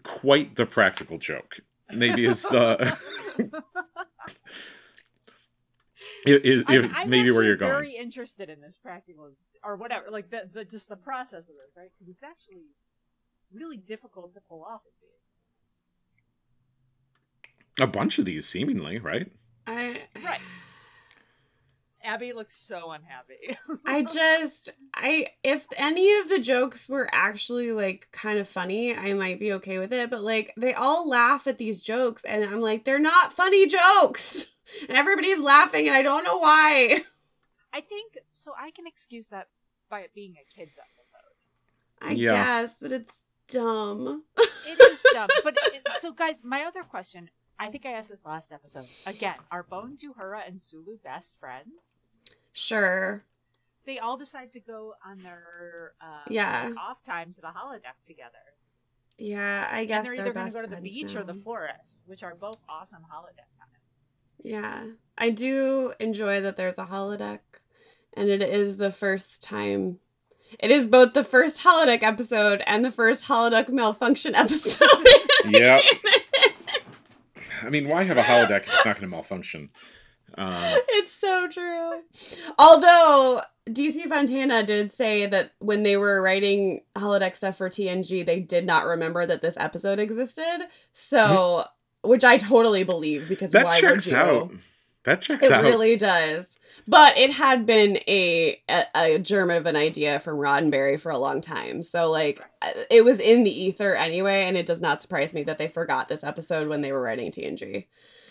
quite 0.03 0.57
the 0.57 0.67
practical 0.67 1.17
joke 1.17 1.61
maybe 1.93 2.25
it's 2.27 2.43
the 2.43 2.99
if, 6.27 6.69
I'm- 6.69 6.91
I'm 6.97 7.09
maybe 7.11 7.31
where 7.31 7.45
you're 7.45 7.57
going 7.57 7.71
Very 7.73 7.97
interested 7.97 8.49
in 8.51 8.61
this 8.61 8.77
practical 8.79 9.31
or 9.63 9.77
whatever, 9.77 10.11
like 10.11 10.31
the, 10.31 10.49
the 10.53 10.65
just 10.65 10.89
the 10.89 10.97
process 10.97 11.45
of 11.49 11.55
this, 11.55 11.75
right? 11.77 11.91
Because 11.95 12.09
it's 12.09 12.23
actually 12.25 12.65
really 13.53 13.77
difficult 13.79 14.35
to 14.35 14.41
pull 14.41 14.63
off. 14.65 14.81
It 14.87 14.93
seems. 17.79 17.89
a 17.89 17.91
bunch 17.91 18.19
of 18.19 18.25
these 18.25 18.47
seemingly 18.47 18.99
right 18.99 19.31
I 19.67 20.03
Right. 20.25 20.41
Abby 22.03 22.35
looks 22.35 22.55
so 22.55 22.91
unhappy. 22.91 23.57
I 23.87 24.03
just 24.03 24.71
I 24.93 25.29
if 25.43 25.67
any 25.77 26.13
of 26.19 26.29
the 26.29 26.39
jokes 26.39 26.87
were 26.89 27.09
actually 27.13 27.73
like 27.73 28.09
kind 28.13 28.39
of 28.39 28.47
funny, 28.49 28.95
I 28.95 29.15
might 29.15 29.41
be 29.41 29.53
okay 29.55 29.79
with 29.79 29.93
it, 29.93 30.11
but 30.11 30.23
like 30.23 30.53
they 30.57 30.75
all 30.75 31.09
laugh 31.09 31.47
at 31.47 31.57
these 31.59 31.81
jokes 31.83 32.25
and 32.25 32.45
I'm 32.45 32.61
like 32.61 32.85
they're 32.85 32.99
not 32.99 33.33
funny 33.33 33.67
jokes. 33.67 34.51
And 34.89 34.97
everybody's 34.97 35.41
laughing 35.41 35.87
and 35.87 35.95
I 35.95 36.01
don't 36.01 36.25
know 36.25 36.39
why. 36.39 37.03
I 37.73 37.83
think 37.83 38.17
so. 38.33 38.53
I 38.59 38.71
can 38.71 38.87
excuse 38.87 39.29
that 39.29 39.49
by 39.91 40.01
it 40.01 40.15
being 40.15 40.37
a 40.41 40.45
kids 40.53 40.79
episode. 40.79 41.35
I 42.01 42.13
Yeah. 42.13 42.63
guess, 42.63 42.79
but 42.81 42.91
it's 42.91 43.13
dumb. 43.47 44.25
It 44.39 44.81
is 44.91 45.05
dumb. 45.13 45.29
But 45.45 45.57
it, 45.67 45.87
so, 46.01 46.13
guys, 46.13 46.43
my 46.43 46.65
other 46.65 46.83
question. 46.83 47.29
I 47.59 47.69
think 47.71 47.87
I 47.87 47.93
asked 47.93 48.11
this 48.11 48.25
last 48.27 48.53
episode. 48.53 48.87
Again, 49.07 49.35
are 49.51 49.63
Bones, 49.63 50.05
Uhura, 50.05 50.41
and 50.47 50.61
Sulu 50.61 50.99
best 51.03 51.39
friends? 51.39 51.99
sure. 52.53 53.25
They 53.87 53.99
all 53.99 54.17
decide 54.17 54.53
to 54.55 54.61
go 54.61 54.95
on 55.07 55.19
their 55.19 55.93
uh, 56.01 56.23
Yeah. 56.31 56.73
off 56.81 57.03
time 57.03 57.33
to 57.33 57.41
the 57.43 57.49
holodeck 57.49 58.01
together. 58.07 58.39
Yeah, 59.19 59.69
I 59.71 59.81
And 59.81 59.89
guess 59.89 60.05
they're 60.07 60.17
they're, 60.17 60.25
either 60.25 60.33
going 60.33 60.47
to 60.47 60.53
go 60.55 60.61
to 60.63 60.67
the 60.69 60.77
friends 60.77 60.89
beach 60.97 61.17
or 61.17 61.23
the 61.23 61.35
forest, 61.35 62.03
which 62.07 62.23
are 62.23 62.35
both 62.35 62.63
awesome 62.69 63.03
holodeck 63.13 63.51
time. 63.59 63.69
Yeah. 64.43 64.85
I 65.19 65.29
do 65.31 65.93
enjoy 66.01 66.41
that 66.41 66.57
there's 66.57 66.79
a 66.79 66.87
holodeck 66.87 67.41
and 68.15 68.29
it 68.31 68.41
is 68.43 68.79
the 68.79 68.91
first 68.91 69.43
time 69.43 69.99
it 70.59 70.71
is 70.71 70.87
both 70.89 71.15
the 71.15 71.25
first 71.25 71.63
holodeck 71.63 72.03
episode 72.03 72.63
and 72.67 72.85
the 72.85 72.91
first 72.91 73.27
holodeck 73.27 73.69
malfunction 73.69 74.35
episode. 74.35 74.89
Yep. 75.47 75.83
I 77.65 77.71
mean, 77.71 77.89
why 77.89 78.05
have 78.05 78.17
a 78.17 78.23
holodeck 78.23 78.63
if 78.63 78.69
it's 78.69 78.85
not 78.85 78.97
going 78.97 79.03
to 79.03 79.07
malfunction? 79.09 79.71
Uh, 80.37 80.77
it's 80.89 81.13
so 81.13 81.49
true. 81.49 82.03
Although 82.59 83.43
DC 83.69 84.05
Fontana 84.09 84.65
did 84.65 84.93
say 84.93 85.27
that 85.27 85.53
when 85.59 85.83
they 85.83 85.97
were 85.97 86.21
writing 86.21 86.83
holodeck 86.97 87.37
stuff 87.37 87.57
for 87.57 87.71
TNG, 87.71 88.25
they 88.25 88.41
did 88.41 88.67
not 88.67 88.85
remember 88.85 89.27
that 89.27 89.43
this 89.43 89.57
episode 89.57 89.99
existed. 89.99 90.67
So, 90.93 91.65
which 92.03 92.25
I 92.25 92.37
totally 92.37 92.85
believe 92.85 93.29
because 93.29 93.53
that 93.53 93.65
why 93.65 93.81
checks 93.81 94.07
would 94.07 94.13
you? 94.13 94.19
out. 94.19 94.51
That 95.05 95.23
checks 95.23 95.45
It 95.45 95.53
out. 95.53 95.65
It 95.65 95.69
really 95.69 95.97
does. 95.97 96.59
But 96.87 97.17
it 97.17 97.31
had 97.31 97.65
been 97.65 97.99
a, 98.09 98.61
a 98.69 98.85
a 98.95 99.19
germ 99.19 99.51
of 99.51 99.65
an 99.67 99.77
idea 99.77 100.19
from 100.21 100.37
Roddenberry 100.37 101.01
for 101.01 101.11
a 101.11 101.19
long 101.19 101.41
time. 101.41 101.83
So 101.83 102.11
like 102.11 102.41
uh, 102.61 102.71
it 102.91 103.05
was 103.05 103.21
in 103.21 103.45
the 103.45 103.51
ether 103.51 103.95
anyway, 103.95 104.43
and 104.45 104.57
it 104.57 104.67
does 104.67 104.83
not 104.83 105.01
surprise 105.01 105.33
me 105.33 105.43
that 105.45 105.59
they 105.59 105.69
forgot 105.69 106.09
this 106.09 106.25
episode 106.25 106.69
when 106.69 106.83
they 106.83 106.93
were 106.93 107.01
writing 107.01 107.31
TNG. 107.31 107.87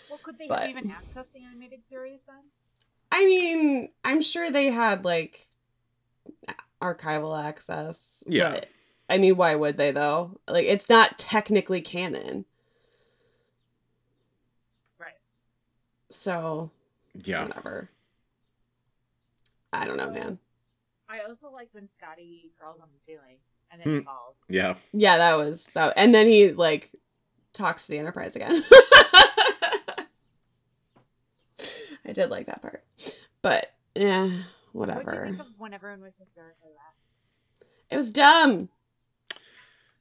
Well, 0.09 0.19
could 0.21 0.37
they 0.37 0.47
But- 0.47 0.69
even 0.69 0.91
access 0.91 1.29
the 1.29 1.43
animated 1.43 1.85
series 1.85 2.23
then? 2.23 2.35
I 3.11 3.25
mean, 3.25 3.89
I'm 4.03 4.21
sure 4.23 4.49
they 4.49 4.71
had 4.71 5.05
like 5.05 5.47
archival 6.81 7.41
access. 7.43 8.23
Yeah. 8.27 8.51
But, 8.51 8.67
I 9.09 9.17
mean, 9.19 9.35
why 9.37 9.53
would 9.55 9.77
they 9.77 9.91
though? 9.91 10.39
Like 10.47 10.65
it's 10.65 10.89
not 10.89 11.17
technically 11.19 11.81
canon. 11.81 12.45
Right. 14.97 15.13
So 16.13 16.69
yeah. 17.25 17.43
whatever. 17.45 17.89
I 19.73 19.85
don't 19.85 19.97
know, 19.97 20.11
man. 20.11 20.37
I 21.09 21.19
also 21.27 21.51
like 21.51 21.69
when 21.73 21.87
Scotty 21.87 22.51
crawls 22.59 22.79
on 22.79 22.87
the 22.93 22.99
ceiling 22.99 23.37
and 23.71 23.81
then 23.81 23.93
he 23.93 23.99
Hmm. 23.99 24.05
falls. 24.05 24.35
Yeah. 24.47 24.75
Yeah, 24.93 25.17
that 25.17 25.35
was 25.37 25.67
that. 25.73 25.93
And 25.97 26.13
then 26.13 26.27
he 26.27 26.51
like 26.51 26.91
talks 27.53 27.85
to 27.87 27.91
the 27.93 27.97
Enterprise 27.99 28.35
again. 28.35 28.63
I 32.05 32.11
did 32.11 32.29
like 32.29 32.47
that 32.47 32.61
part, 32.61 32.83
but 33.41 33.73
yeah, 33.95 34.23
What 34.73 34.87
do 34.87 34.91
you 34.91 34.97
whatever. 34.97 35.25
think 35.27 35.39
of 35.39 35.47
when 35.57 35.73
everyone 35.73 36.01
was 36.01 36.17
hysterically 36.17 36.71
laughing? 36.75 37.69
It 37.89 37.95
was 37.95 38.11
dumb. 38.11 38.69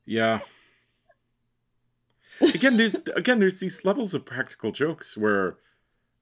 Yeah. 0.05 0.41
Again, 2.41 2.77
there, 2.77 2.91
again, 3.15 3.39
there's 3.39 3.61
these 3.61 3.85
levels 3.85 4.15
of 4.15 4.25
practical 4.27 4.73
jokes 4.73 5.17
where, 5.17 5.59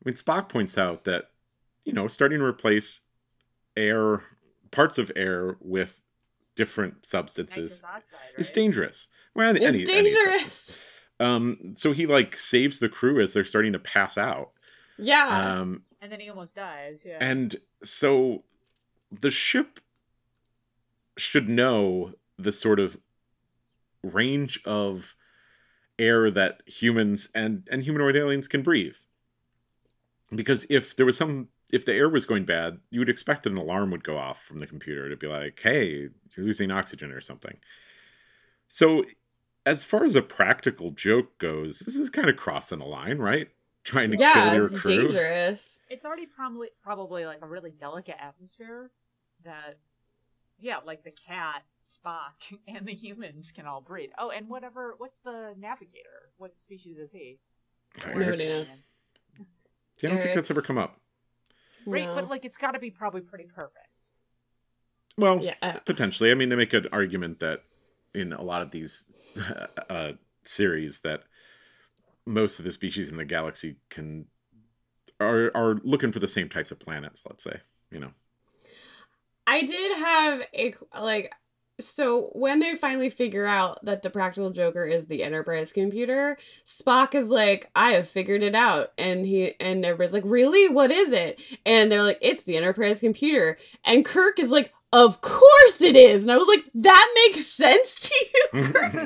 I 0.03 0.09
mean, 0.09 0.15
Spock 0.15 0.49
points 0.49 0.79
out 0.79 1.05
that, 1.05 1.31
you 1.85 1.93
know, 1.93 2.09
starting 2.09 2.39
to 2.39 2.45
replace 2.45 3.01
air, 3.77 4.23
parts 4.71 4.99
of 4.99 5.11
air 5.17 5.57
with 5.61 6.01
different 6.57 7.05
substances 7.07 7.83
oxide, 7.85 8.19
right? 8.33 8.39
is 8.41 8.51
dangerous. 8.51 9.09
Well, 9.35 9.55
It's 9.57 9.65
any- 9.65 9.77
any 9.79 9.85
dangerous. 9.85 10.43
substance. 10.43 10.79
Um, 11.21 11.75
so 11.77 11.93
he 11.93 12.07
like 12.07 12.37
saves 12.39 12.79
the 12.79 12.89
crew 12.89 13.21
as 13.23 13.35
they're 13.35 13.45
starting 13.45 13.73
to 13.75 13.79
pass 13.79 14.17
out. 14.17 14.53
yeah. 14.99 15.55
Um, 15.61 15.85
And 16.01 16.11
then 16.11 16.21
he 16.21 16.29
almost 16.31 16.55
dies. 16.57 17.01
Yeah. 17.05 17.19
and 17.21 17.57
so 17.85 18.45
the 19.13 19.31
ship 19.31 19.81
should 21.19 21.49
know 21.49 22.15
the 22.39 22.53
sort 22.53 22.81
of 22.81 22.97
range 24.03 24.63
of 24.65 25.15
air 25.99 26.31
that 26.31 26.63
humans 26.67 27.29
and 27.35 27.69
and 27.71 27.83
humanoid 27.83 28.17
aliens 28.17 28.49
can 28.49 28.63
breathe. 28.63 28.97
Because 30.35 30.67
if 30.71 30.97
there 30.97 31.07
was 31.07 31.17
some 31.17 31.49
if 31.73 31.85
the 31.85 31.95
air 31.95 32.09
was 32.09 32.25
going 32.25 32.45
bad, 32.45 32.79
you 32.91 33.01
would 33.01 33.09
expect 33.09 33.45
that 33.45 33.53
an 33.53 33.59
alarm 33.59 33.91
would 33.91 34.05
go 34.05 34.17
off 34.17 34.43
from 34.43 34.59
the 34.59 34.67
computer 34.67 35.09
to 35.09 35.17
be 35.17 35.27
like, 35.27 35.59
"Hey, 35.61 36.09
you're 36.37 36.47
losing 36.47 36.71
oxygen 36.71 37.11
or 37.13 37.21
something." 37.21 37.59
So 38.69 39.05
as 39.67 39.85
far 39.85 40.05
as 40.05 40.15
a 40.17 40.23
practical 40.23 40.91
joke 40.91 41.39
goes, 41.39 41.81
this 41.81 41.97
is 41.97 42.11
kind 42.11 42.29
of 42.29 42.37
crossing 42.37 42.81
a 42.81 42.87
line, 42.87 43.19
right? 43.19 43.49
Trying 43.85 44.11
to 44.11 44.17
yeah, 44.19 44.35
kill 44.35 44.55
your 44.55 44.67
it's 44.67 44.81
crew. 44.81 45.03
dangerous. 45.03 45.81
it's 45.89 46.05
already 46.05 46.27
probably 46.27 46.69
probably 46.83 47.27
like 47.27 47.39
a 47.43 47.47
really 47.47 47.71
delicate 47.71 48.17
atmosphere 48.21 48.91
that 49.45 49.79
yeah, 50.59 50.77
like 50.85 51.05
the 51.05 51.11
cat, 51.11 51.63
Spock, 51.83 52.53
and 52.69 52.87
the 52.87 52.93
humans 52.95 53.53
can 53.53 53.67
all 53.67 53.81
breathe. 53.81 54.11
Oh, 54.19 54.31
and 54.31 54.49
whatever 54.49 54.95
what's 54.99 55.19
the 55.19 55.55
navigator? 55.59 56.31
What 56.37 56.61
species 56.61 56.99
is 56.99 57.13
he? 57.13 57.39
Nobody 58.07 58.25
Eric's- 58.25 58.49
knows. 58.49 58.81
Yeah, 60.03 60.11
I 60.11 60.13
don't 60.13 60.23
think 60.23 60.35
that's 60.35 60.51
ever 60.51 60.63
come 60.63 60.79
up. 60.79 60.97
Right, 61.87 62.05
No. 62.05 62.15
but 62.15 62.29
like 62.29 62.45
it's 62.45 62.57
gotta 62.57 62.79
be 62.79 62.91
probably 62.91 63.21
pretty 63.23 63.45
perfect. 63.45 63.89
Well, 65.17 65.43
yeah, 65.43 65.55
I 65.63 65.73
potentially. 65.85 66.31
I 66.31 66.35
mean, 66.35 66.49
they 66.49 66.57
make 66.57 66.73
an 66.73 66.89
argument 66.93 67.41
that 67.41 67.63
in 68.15 68.33
a 68.33 68.43
lot 68.43 68.63
of 68.63 68.71
these 68.71 69.15
uh, 69.91 70.13
series 70.45 71.01
that 71.01 71.25
most 72.27 72.59
of 72.59 72.65
the 72.65 72.73
species 72.73 73.11
in 73.11 73.17
the 73.17 73.25
galaxy 73.25 73.77
can 73.89 74.27
are 75.19 75.51
are 75.55 75.77
looking 75.83 76.13
for 76.13 76.19
the 76.19 76.29
same 76.29 76.49
types 76.49 76.71
of 76.71 76.79
planets. 76.79 77.23
Let's 77.29 77.45
say, 77.45 77.61
you 77.91 78.01
know. 78.01 78.11
I 79.47 79.63
did 79.63 79.97
have 79.99 80.43
a 80.55 80.75
like 81.01 81.33
so 81.81 82.31
when 82.33 82.61
they 82.61 82.75
finally 82.75 83.11
figure 83.11 83.47
out 83.47 83.85
that 83.85 84.03
the 84.03 84.11
practical 84.11 84.51
joker 84.51 84.85
is 84.85 85.07
the 85.07 85.23
enterprise 85.23 85.73
computer 85.73 86.37
spock 86.67 87.15
is 87.15 87.29
like 87.29 87.71
i 87.75 87.93
have 87.93 88.09
figured 88.09 88.43
it 88.43 88.55
out. 88.55 88.93
And 88.99 89.25
he 89.27 89.55
and 89.61 89.85
everybody's 89.85 90.13
like 90.13 90.25
really? 90.27 90.69
What 90.69 90.91
is 90.91 91.11
it? 91.13 91.41
And 91.65 91.91
they're 91.91 92.03
like 92.03 92.19
it's 92.21 92.45
the 92.45 92.57
enterprise 92.57 93.01
computer. 93.01 93.59
And 93.85 94.05
kirk 94.05 94.39
is 94.39 94.51
like 94.51 94.73
of 94.93 95.21
course 95.21 95.81
it 95.81 95.97
is. 95.97 96.25
And 96.25 96.33
i 96.33 96.37
was 96.37 96.49
like 96.49 96.65
that 96.75 97.13
makes 97.15 97.47
sense 97.47 98.09
to 98.09 98.15
you 98.35 98.49
kirk? 98.73 98.85
I 98.85 98.97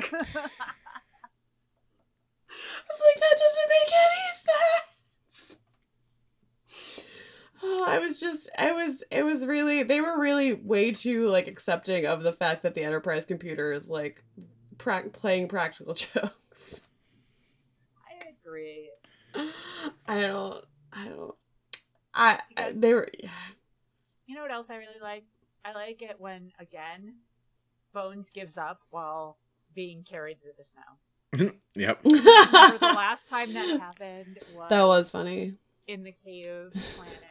was 2.89 3.01
like 3.01 3.19
that 3.19 3.37
doesn't 3.37 3.69
make 3.69 3.91
any 3.93 4.25
sense 4.33 4.94
Oh, 7.67 7.85
I 7.87 7.99
was 7.99 8.19
just, 8.19 8.49
I 8.57 8.71
was, 8.71 9.03
it 9.11 9.23
was 9.23 9.45
really, 9.45 9.83
they 9.83 10.01
were 10.01 10.19
really 10.19 10.53
way 10.53 10.91
too 10.91 11.27
like 11.29 11.47
accepting 11.47 12.05
of 12.05 12.23
the 12.23 12.33
fact 12.33 12.61
that 12.63 12.75
the 12.75 12.83
enterprise 12.83 13.25
computer 13.25 13.73
is 13.73 13.89
like 13.89 14.23
pra- 14.77 15.09
playing 15.09 15.47
practical 15.47 15.93
jokes. 15.95 16.81
I 18.07 18.29
agree. 18.45 18.89
I 20.07 20.21
don't, 20.21 20.63
I 20.93 21.05
don't, 21.07 21.35
I, 22.13 22.39
I 22.55 22.71
they 22.71 22.93
were, 22.93 23.09
yeah. 23.21 23.29
You 24.27 24.35
know 24.35 24.41
what 24.41 24.51
else 24.51 24.69
I 24.69 24.75
really 24.77 24.99
like? 25.01 25.23
I 25.63 25.73
like 25.73 26.01
it 26.01 26.15
when 26.19 26.51
again 26.59 27.15
Bones 27.93 28.29
gives 28.29 28.57
up 28.57 28.81
while 28.89 29.37
being 29.73 30.03
carried 30.03 30.41
through 30.41 30.53
the 30.57 30.63
snow. 30.63 31.51
Yep. 31.75 31.99
The 32.03 32.77
last 32.95 33.29
time 33.29 33.51
that 33.53 33.79
happened 33.79 34.39
was 34.55 34.69
that 34.69 34.83
was 34.83 35.11
funny. 35.11 35.55
in 35.87 36.03
the 36.03 36.13
cave 36.23 36.71
planet, 36.95 37.23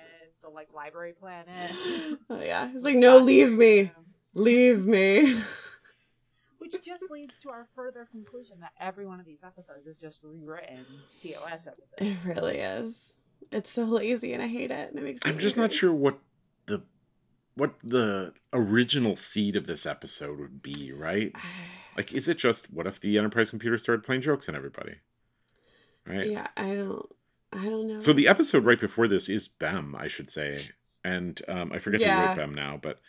the 0.45 0.51
like 0.51 0.73
library 0.75 1.13
planet. 1.13 1.71
Oh 2.31 2.41
yeah, 2.41 2.71
he's 2.71 2.83
like, 2.83 2.97
no, 2.97 3.19
leave 3.19 3.53
me, 3.53 3.83
the 3.83 3.91
room. 3.91 4.05
leave 4.35 4.87
me. 4.87 5.35
Which 6.59 6.83
just 6.83 7.11
leads 7.11 7.39
to 7.41 7.51
our 7.51 7.67
further 7.75 8.09
conclusion 8.11 8.61
that 8.61 8.73
every 8.81 9.05
one 9.07 9.21
of 9.21 9.27
these 9.27 9.45
episodes 9.45 9.87
is 9.87 9.99
just 9.99 10.21
rewritten 10.23 10.87
TOS 11.21 11.67
episodes. 11.67 11.93
it 11.99 12.17
really 12.25 12.59
is. 12.59 13.13
It's 13.53 13.71
so 13.71 13.85
lazy, 13.85 14.33
and 14.33 14.43
I 14.43 14.47
hate 14.47 14.71
it. 14.71 14.91
And 14.91 14.99
it 14.99 15.05
makes 15.05 15.25
me 15.25 15.31
I'm 15.31 15.39
just 15.39 15.57
not 15.57 15.73
sure 15.73 15.93
what 15.93 16.19
the 16.67 16.83
what 17.55 17.75
the 17.85 18.33
original 18.53 19.15
seed 19.17 19.57
of 19.57 19.67
this 19.67 19.85
episode 19.85 20.39
would 20.39 20.63
be. 20.63 20.93
Right? 20.93 21.35
Like, 21.97 22.13
is 22.13 22.27
it 22.27 22.39
just 22.39 22.73
what 22.73 22.89
if 22.89 22.99
the 22.99 23.17
Enterprise 23.19 23.51
computer 23.51 23.79
started 23.79 24.05
playing 24.05 24.23
jokes 24.23 24.49
on 24.49 24.57
everybody? 24.57 24.95
Right. 26.05 26.29
Yeah, 26.29 26.49
I 26.57 26.75
don't, 26.75 27.07
I 27.55 27.65
don't 27.65 27.87
know. 27.89 27.99
So 27.99 28.13
the 28.13 28.29
episode 28.29 28.65
right 28.65 28.81
before 28.81 29.09
this 29.09 29.29
is 29.29 29.49
Bem, 29.49 29.95
I 29.99 30.09
should 30.09 30.31
say, 30.31 30.69
and 31.05 31.41
um, 31.49 31.73
I 31.73 31.79
forget 31.79 32.01
who 32.01 32.09
Yeah. 32.09 32.21
wrote 32.21 32.37
Bem 32.37 32.55
now, 32.55 32.79
but 32.83 33.01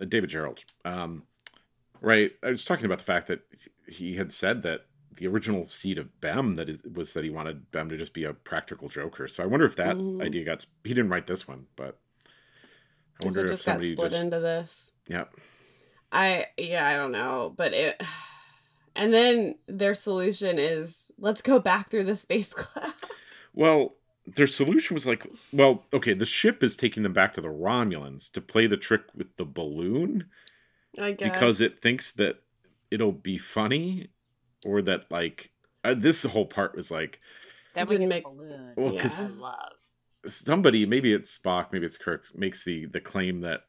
uh, 0.00 0.04
David 0.06 0.30
Gerrold. 0.30 0.58
Um, 0.84 1.24
right, 2.00 2.32
I 2.42 2.50
was 2.50 2.64
talking 2.64 2.86
about 2.86 2.98
the 2.98 3.04
fact 3.04 3.28
that 3.28 3.40
he 3.88 4.16
had 4.16 4.32
said 4.32 4.62
that 4.62 4.86
the 5.16 5.26
original 5.28 5.68
seed 5.70 5.98
of 5.98 6.20
Bem 6.20 6.56
that 6.56 6.68
is, 6.68 6.82
was 6.82 7.12
that 7.12 7.22
he 7.24 7.30
wanted 7.30 7.70
Bem 7.70 7.88
to 7.88 7.96
just 7.96 8.12
be 8.12 8.24
a 8.24 8.32
practical 8.32 8.88
joker. 8.88 9.28
So 9.28 9.42
I 9.42 9.46
wonder 9.46 9.66
if 9.66 9.76
that 9.76 9.96
Mhm. 9.96 10.20
idea 10.22 10.44
got. 10.44 10.66
He 10.82 10.92
didn't 10.94 11.10
write 11.10 11.26
this 11.28 11.46
one, 11.46 11.66
but 11.76 11.98
I 13.20 13.24
wonder 13.24 13.44
if 13.44 13.50
just 13.50 13.64
got 13.64 13.72
somebody 13.72 13.92
split 13.92 14.10
just 14.10 14.24
into 14.24 14.40
this. 14.40 14.92
yeah. 15.06 15.24
I 16.10 16.46
yeah, 16.56 16.86
I 16.86 16.96
don't 16.96 17.12
know, 17.12 17.52
but 17.56 17.72
it 17.72 18.00
and 18.96 19.12
then 19.14 19.56
their 19.66 19.94
solution 19.94 20.58
is 20.58 21.10
let's 21.18 21.42
go 21.42 21.58
back 21.60 21.90
through 21.90 22.04
the 22.04 22.16
space 22.16 22.52
cloud. 22.54 22.92
Well, 23.54 23.94
their 24.26 24.46
solution 24.46 24.94
was 24.94 25.06
like, 25.06 25.26
well, 25.52 25.84
okay, 25.92 26.12
the 26.14 26.26
ship 26.26 26.62
is 26.62 26.76
taking 26.76 27.02
them 27.02 27.12
back 27.12 27.34
to 27.34 27.40
the 27.40 27.48
Romulans 27.48 28.30
to 28.32 28.40
play 28.40 28.66
the 28.66 28.76
trick 28.76 29.02
with 29.14 29.36
the 29.36 29.44
balloon 29.44 30.26
I 30.98 31.12
guess 31.12 31.30
because 31.32 31.60
it 31.60 31.80
thinks 31.80 32.12
that 32.12 32.36
it'll 32.90 33.12
be 33.12 33.38
funny 33.38 34.08
or 34.64 34.80
that 34.82 35.10
like 35.10 35.50
uh, 35.84 35.94
this 35.94 36.22
whole 36.24 36.46
part 36.46 36.74
was 36.76 36.90
like 36.90 37.20
That 37.74 37.88
we 37.88 37.96
Didn't 37.96 38.08
make- 38.08 38.26
a 38.26 38.30
balloon. 38.30 38.72
Well, 38.76 38.92
which 38.92 39.02
'cause- 39.02 39.24
I 39.24 39.28
love. 39.28 39.72
somebody 40.26 40.86
maybe 40.86 41.12
it's 41.12 41.36
Spock, 41.36 41.72
maybe 41.72 41.84
it's 41.86 41.98
Kirk 41.98 42.26
makes 42.34 42.64
the 42.64 42.86
the 42.86 43.00
claim 43.00 43.40
that 43.42 43.64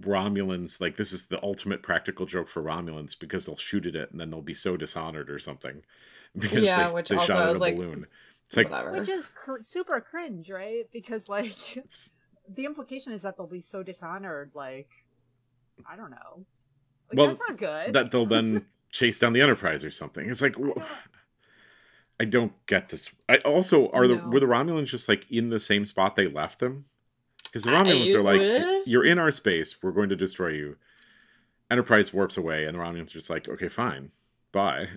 Romulans 0.00 0.80
like 0.80 0.96
this 0.96 1.12
is 1.12 1.26
the 1.26 1.42
ultimate 1.42 1.82
practical 1.82 2.24
joke 2.24 2.48
for 2.48 2.62
Romulans 2.62 3.18
because 3.18 3.44
they'll 3.46 3.56
shoot 3.56 3.84
at 3.86 3.94
it 3.96 4.10
and 4.12 4.20
then 4.20 4.30
they'll 4.30 4.40
be 4.40 4.54
so 4.54 4.76
dishonored 4.76 5.28
or 5.30 5.38
something 5.38 5.82
because 6.38 6.64
Yeah, 6.64 6.88
they, 6.88 6.94
which 6.94 7.08
they 7.10 7.16
also 7.16 7.32
shot 7.32 7.46
I 7.46 7.50
at 7.50 7.56
a 7.56 7.58
like, 7.58 7.76
balloon. 7.76 8.06
It's 8.48 8.56
like 8.56 8.70
whatever. 8.70 8.92
Which 8.92 9.08
is 9.08 9.28
cr- 9.28 9.60
super 9.62 10.00
cringe, 10.00 10.50
right? 10.50 10.84
Because 10.92 11.28
like 11.28 11.54
the 12.54 12.64
implication 12.64 13.12
is 13.12 13.22
that 13.22 13.36
they'll 13.36 13.46
be 13.46 13.60
so 13.60 13.82
dishonored. 13.82 14.50
Like 14.54 14.88
I 15.88 15.96
don't 15.96 16.10
know. 16.10 16.44
Like, 17.10 17.16
Well, 17.18 17.26
that's 17.28 17.40
not 17.48 17.56
good. 17.58 17.92
that 17.92 18.10
they'll 18.10 18.26
then 18.26 18.66
chase 18.90 19.18
down 19.18 19.32
the 19.34 19.40
Enterprise 19.42 19.84
or 19.84 19.90
something. 19.90 20.28
It's 20.28 20.42
like 20.42 20.58
I 20.58 20.62
wh- 20.62 20.74
don't- 20.74 20.84
I 22.20 22.24
don't 22.24 22.52
get 22.66 22.88
this. 22.88 23.10
I 23.28 23.36
also 23.38 23.90
are 23.90 24.08
the 24.08 24.16
No. 24.16 24.28
were 24.28 24.40
the 24.40 24.46
Romulans 24.46 24.86
just 24.86 25.08
like 25.08 25.30
in 25.30 25.50
the 25.50 25.60
same 25.60 25.84
spot 25.86 26.16
they 26.16 26.26
left 26.26 26.58
them? 26.58 26.86
Because 27.44 27.62
the 27.64 27.70
I- 27.70 27.82
Romulans 27.82 28.12
are 28.14 28.22
like, 28.22 28.40
what? 28.40 28.88
"You're 28.88 29.04
in 29.04 29.18
our 29.18 29.30
space. 29.30 29.80
We're 29.82 29.92
going 29.92 30.08
to 30.08 30.16
destroy 30.16 30.48
you." 30.48 30.76
Enterprise 31.70 32.12
warps 32.14 32.36
away, 32.38 32.64
and 32.64 32.74
the 32.74 32.80
Romulans 32.80 33.10
are 33.10 33.18
just 33.20 33.30
like, 33.30 33.46
"Okay, 33.48 33.68
fine, 33.68 34.10
bye." 34.52 34.88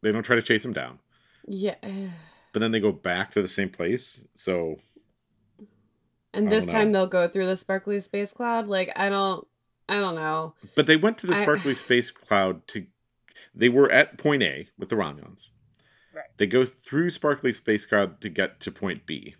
They 0.00 0.10
don't 0.12 0.22
try 0.22 0.36
to 0.36 0.42
chase 0.42 0.64
him 0.64 0.72
down, 0.72 1.00
yeah. 1.46 1.74
But 2.52 2.60
then 2.60 2.72
they 2.72 2.80
go 2.80 2.92
back 2.92 3.30
to 3.32 3.42
the 3.42 3.48
same 3.48 3.68
place. 3.70 4.24
So 4.34 4.76
And 6.32 6.50
this 6.50 6.66
time 6.66 6.92
know. 6.92 7.00
they'll 7.00 7.08
go 7.08 7.28
through 7.28 7.46
the 7.46 7.56
sparkly 7.56 7.98
space 8.00 8.32
cloud. 8.32 8.66
Like 8.68 8.90
I 8.96 9.08
don't 9.08 9.46
I 9.88 9.98
don't 10.00 10.14
know. 10.14 10.54
But 10.76 10.86
they 10.86 10.96
went 10.96 11.18
to 11.18 11.26
the 11.26 11.34
I- 11.34 11.42
sparkly 11.42 11.74
space 11.74 12.10
cloud 12.10 12.66
to. 12.68 12.86
They 13.54 13.68
were 13.68 13.90
at 13.90 14.16
point 14.18 14.42
A 14.44 14.68
with 14.78 14.88
the 14.90 14.96
Romulans. 14.96 15.50
Right. 16.14 16.24
They 16.38 16.46
go 16.46 16.64
through 16.64 17.10
sparkly 17.10 17.52
space 17.52 17.84
cloud 17.84 18.20
to 18.20 18.28
get 18.28 18.60
to 18.60 18.70
point 18.70 19.06
B. 19.06 19.34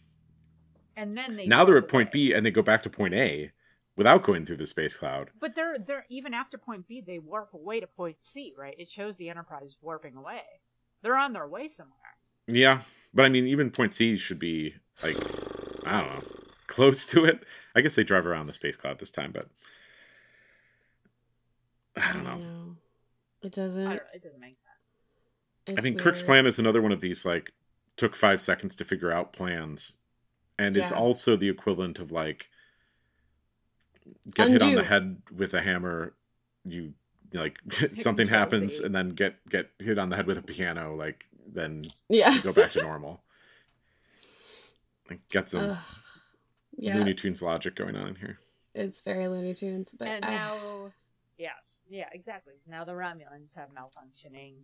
and 0.97 1.17
then 1.17 1.37
they 1.37 1.47
now 1.47 1.65
they're 1.65 1.79
at 1.79 1.89
point 1.89 2.09
away. 2.09 2.29
B 2.29 2.33
and 2.33 2.45
they 2.45 2.51
go 2.51 2.63
back 2.63 2.83
to 2.83 2.91
point 2.91 3.15
A 3.15 3.53
without 3.97 4.23
going 4.25 4.45
through 4.47 4.57
the 4.57 4.67
space 4.67 4.97
cloud. 4.97 5.31
But 5.39 5.55
they're 5.55 5.79
they're 5.79 6.07
even 6.11 6.35
after 6.35 6.59
point 6.59 6.89
B, 6.89 7.01
they 7.01 7.19
warp 7.21 7.55
away 7.55 7.79
to 7.81 7.87
point 7.87 8.17
C, 8.25 8.53
right? 8.59 8.75
It 8.79 8.89
shows 8.89 9.17
the 9.17 9.29
Enterprise 9.31 9.77
warping 9.81 10.17
away. 10.17 10.43
They're 11.03 11.17
on 11.17 11.33
their 11.33 11.47
way 11.49 11.69
somewhere. 11.69 11.97
Yeah, 12.55 12.81
but 13.15 13.25
I 13.25 13.29
mean, 13.29 13.47
even 13.47 13.71
point 13.71 13.95
C 13.95 14.17
should 14.19 14.39
be 14.39 14.75
like 15.03 15.17
I 15.87 16.01
don't 16.01 16.11
know, 16.11 16.23
close 16.67 17.07
to 17.07 17.25
it. 17.25 17.45
I 17.75 17.81
guess 17.81 17.95
they 17.95 18.05
drive 18.05 18.27
around 18.27 18.47
the 18.47 18.53
space 18.53 18.77
cloud 18.77 18.99
this 18.99 19.11
time, 19.11 19.33
but 19.33 19.49
I 21.97 22.13
don't 22.13 22.25
know. 22.25 22.41
It 23.43 23.53
doesn't. 23.53 23.87
I 23.87 23.97
don't. 23.97 24.03
It 24.15 24.23
doesn't 24.23 24.41
make 24.41 24.57
sense. 24.59 24.67
I 25.69 25.73
it's 25.73 25.83
think 25.83 25.99
Kirk's 25.99 26.23
plan 26.23 26.47
is 26.47 26.59
another 26.59 26.83
one 26.83 26.93
of 26.93 27.01
these 27.01 27.25
like 27.25 27.53
took 27.97 28.17
five 28.17 28.43
seconds 28.43 28.77
to 28.77 28.85
figure 28.85 29.13
out 29.13 29.33
plans, 29.33 29.97
and 30.59 30.77
is 30.77 30.93
also 30.93 31.37
the 31.37 31.49
equivalent 31.49 31.99
of 31.99 32.11
like 32.11 32.51
get 34.35 34.49
hit 34.49 34.63
on 34.63 34.75
the 34.75 34.85
head 34.85 35.23
with 35.35 35.55
a 35.55 35.61
hammer, 35.61 36.15
you 36.65 36.95
like 37.33 37.59
something 37.95 38.27
happens, 38.27 38.81
and 38.81 38.95
then 38.95 39.11
get 39.11 39.37
get 39.49 39.71
hit 39.79 39.99
on 39.99 40.09
the 40.09 40.17
head 40.17 40.27
with 40.27 40.39
a 40.39 40.43
piano, 40.43 40.95
like 40.97 41.27
then 41.53 41.85
Yeah. 42.09 42.41
go 42.43 42.53
back 42.53 42.73
to 42.73 42.83
normal. 42.91 43.23
Like 45.09 45.27
get 45.29 45.49
some 45.49 45.71
Ugh. 45.71 45.79
yeah. 46.77 46.97
Looney 46.97 47.15
Tunes 47.15 47.43
logic 47.43 47.75
going 47.77 47.97
on 47.97 48.09
in 48.09 48.15
here. 48.17 48.39
It's 48.75 49.01
very 49.03 49.27
Looney 49.29 49.55
Tunes, 49.55 49.95
but 49.99 50.07
and 50.09 50.25
I- 50.25 50.31
now, 50.31 50.93
yes, 51.37 51.83
yeah, 51.89 52.09
exactly. 52.13 52.55
So 52.61 52.71
now 52.71 52.85
the 52.85 52.93
Romulans 52.93 53.55
have 53.57 53.69
malfunctioning, 53.71 54.55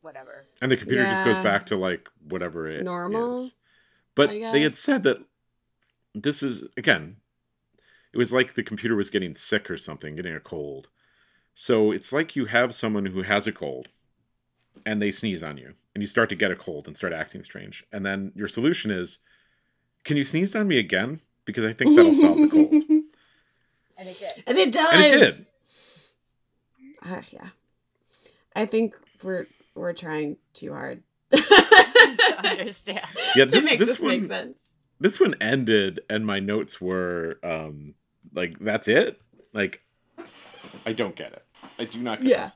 whatever. 0.00 0.46
And 0.62 0.70
the 0.70 0.76
computer 0.76 1.04
just 1.04 1.24
goes 1.24 1.38
back 1.38 1.66
to 1.66 1.76
like 1.76 2.08
whatever 2.28 2.68
it 2.68 2.84
Normal, 2.84 3.46
is. 3.46 3.54
But 4.14 4.30
they 4.30 4.62
had 4.62 4.76
said 4.76 5.02
that 5.04 5.18
this 6.14 6.42
is 6.42 6.64
again, 6.76 7.16
it 8.12 8.18
was 8.18 8.32
like 8.32 8.54
the 8.54 8.62
computer 8.62 8.94
was 8.94 9.10
getting 9.10 9.34
sick 9.34 9.68
or 9.70 9.76
something, 9.78 10.14
getting 10.14 10.34
a 10.36 10.40
cold. 10.40 10.88
So 11.54 11.90
it's 11.90 12.12
like 12.12 12.36
you 12.36 12.46
have 12.46 12.72
someone 12.76 13.06
who 13.06 13.22
has 13.22 13.48
a 13.48 13.52
cold 13.52 13.88
and 14.86 15.00
they 15.02 15.10
sneeze 15.10 15.42
on 15.42 15.56
you 15.58 15.74
and 15.94 16.02
you 16.02 16.06
start 16.06 16.28
to 16.30 16.34
get 16.36 16.50
a 16.50 16.56
cold 16.56 16.86
and 16.86 16.96
start 16.96 17.12
acting 17.12 17.42
strange. 17.42 17.84
And 17.92 18.04
then 18.04 18.32
your 18.34 18.48
solution 18.48 18.90
is, 18.90 19.18
can 20.04 20.16
you 20.16 20.24
sneeze 20.24 20.54
on 20.56 20.68
me 20.68 20.78
again? 20.78 21.20
Because 21.44 21.64
I 21.64 21.72
think 21.72 21.96
that'll 21.96 22.14
solve 22.14 22.36
the 22.38 22.48
cold. 22.48 22.72
And 24.00 24.08
it 24.08 24.16
did. 24.20 24.44
and 24.46 24.58
it 24.58 24.70
does. 24.72 24.88
And 24.92 25.02
it 25.02 25.10
did. 25.10 25.46
Uh, 27.04 27.22
yeah. 27.32 27.48
I 28.54 28.64
think 28.66 28.94
we're 29.24 29.46
we're 29.74 29.92
trying 29.92 30.36
too 30.54 30.72
hard. 30.72 31.02
I 31.32 32.56
understand. 32.60 33.00
Yeah, 33.36 33.44
to 33.46 33.50
this 33.56 33.64
make 33.64 33.78
this 33.80 33.88
this 33.90 33.98
one 33.98 34.08
make 34.08 34.22
sense. 34.22 34.58
this 35.00 35.18
one 35.18 35.34
ended 35.40 36.00
and 36.08 36.24
my 36.24 36.38
notes 36.40 36.80
were 36.80 37.38
um 37.42 37.94
like 38.32 38.58
that's 38.60 38.86
it 38.88 39.20
like 39.52 39.80
i 40.86 40.92
don't 40.92 41.14
get 41.16 41.32
it 41.32 41.44
i 41.78 41.84
do 41.84 41.98
not 41.98 42.20
get 42.20 42.30
Yeah. 42.30 42.42
this. 42.44 42.52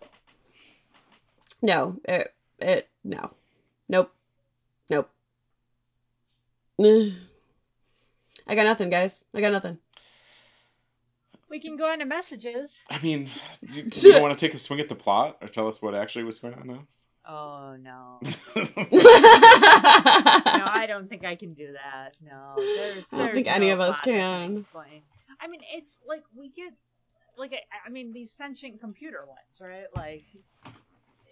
No, 1.63 2.01
it 2.05 2.35
it 2.59 2.89
no, 3.05 3.33
nope, 3.89 4.13
nope. 4.91 5.11
I 8.47 8.55
got 8.55 8.65
nothing, 8.65 8.91
guys. 8.91 9.25
I 9.35 9.41
got 9.41 9.53
nothing. 9.53 9.79
We 11.49 11.61
can 11.61 11.77
go 11.77 11.91
on 11.91 11.99
to 11.99 12.07
messages. 12.07 12.83
i 12.89 12.99
mean 13.01 13.29
you, 13.61 13.87
you 13.93 14.23
want 14.23 14.37
to 14.37 14.47
take 14.47 14.55
a 14.55 14.59
swing 14.59 14.81
at 14.81 14.89
the 14.89 14.95
plot 14.95 15.37
or 15.43 15.49
tell 15.49 15.69
us 15.69 15.83
what 15.83 15.95
actually 15.95 16.25
was 16.25 16.39
going 16.39 16.55
on 16.55 16.67
now 16.67 16.87
Oh 17.25 17.77
no. 17.81 18.19
no, 18.57 18.63
I 20.67 20.87
don't 20.89 21.09
think 21.09 21.25
I 21.25 21.37
can 21.37 21.55
do 21.55 21.73
that. 21.73 22.17
No, 22.21 22.55
there's. 22.57 23.13
I 23.13 23.17
don't 23.17 23.27
there's 23.27 23.35
think 23.35 23.47
any 23.47 23.71
of 23.71 23.79
us 23.79 24.01
can. 24.01 24.55
Explain. 24.55 25.03
I 25.41 25.47
mean, 25.47 25.61
it's 25.73 26.01
like 26.07 26.25
we 26.35 26.49
get, 26.49 26.73
like, 27.37 27.53
I, 27.53 27.89
I 27.89 27.91
mean, 27.91 28.13
these 28.13 28.33
sentient 28.33 28.81
computer 28.81 29.25
ones, 29.27 29.61
right? 29.61 29.87
Like, 29.95 30.25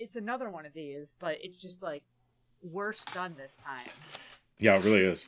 it's 0.01 0.17
another 0.17 0.51
one 0.51 0.67
of 0.67 0.73
these, 0.73 1.15
but 1.21 1.37
it's 1.43 1.61
just 1.61 1.83
like 1.83 2.03
worse 2.63 3.05
done 3.05 3.35
this 3.37 3.61
time. 3.65 3.93
yeah 4.59 4.77
it 4.77 4.85
really 4.85 5.01
is 5.03 5.27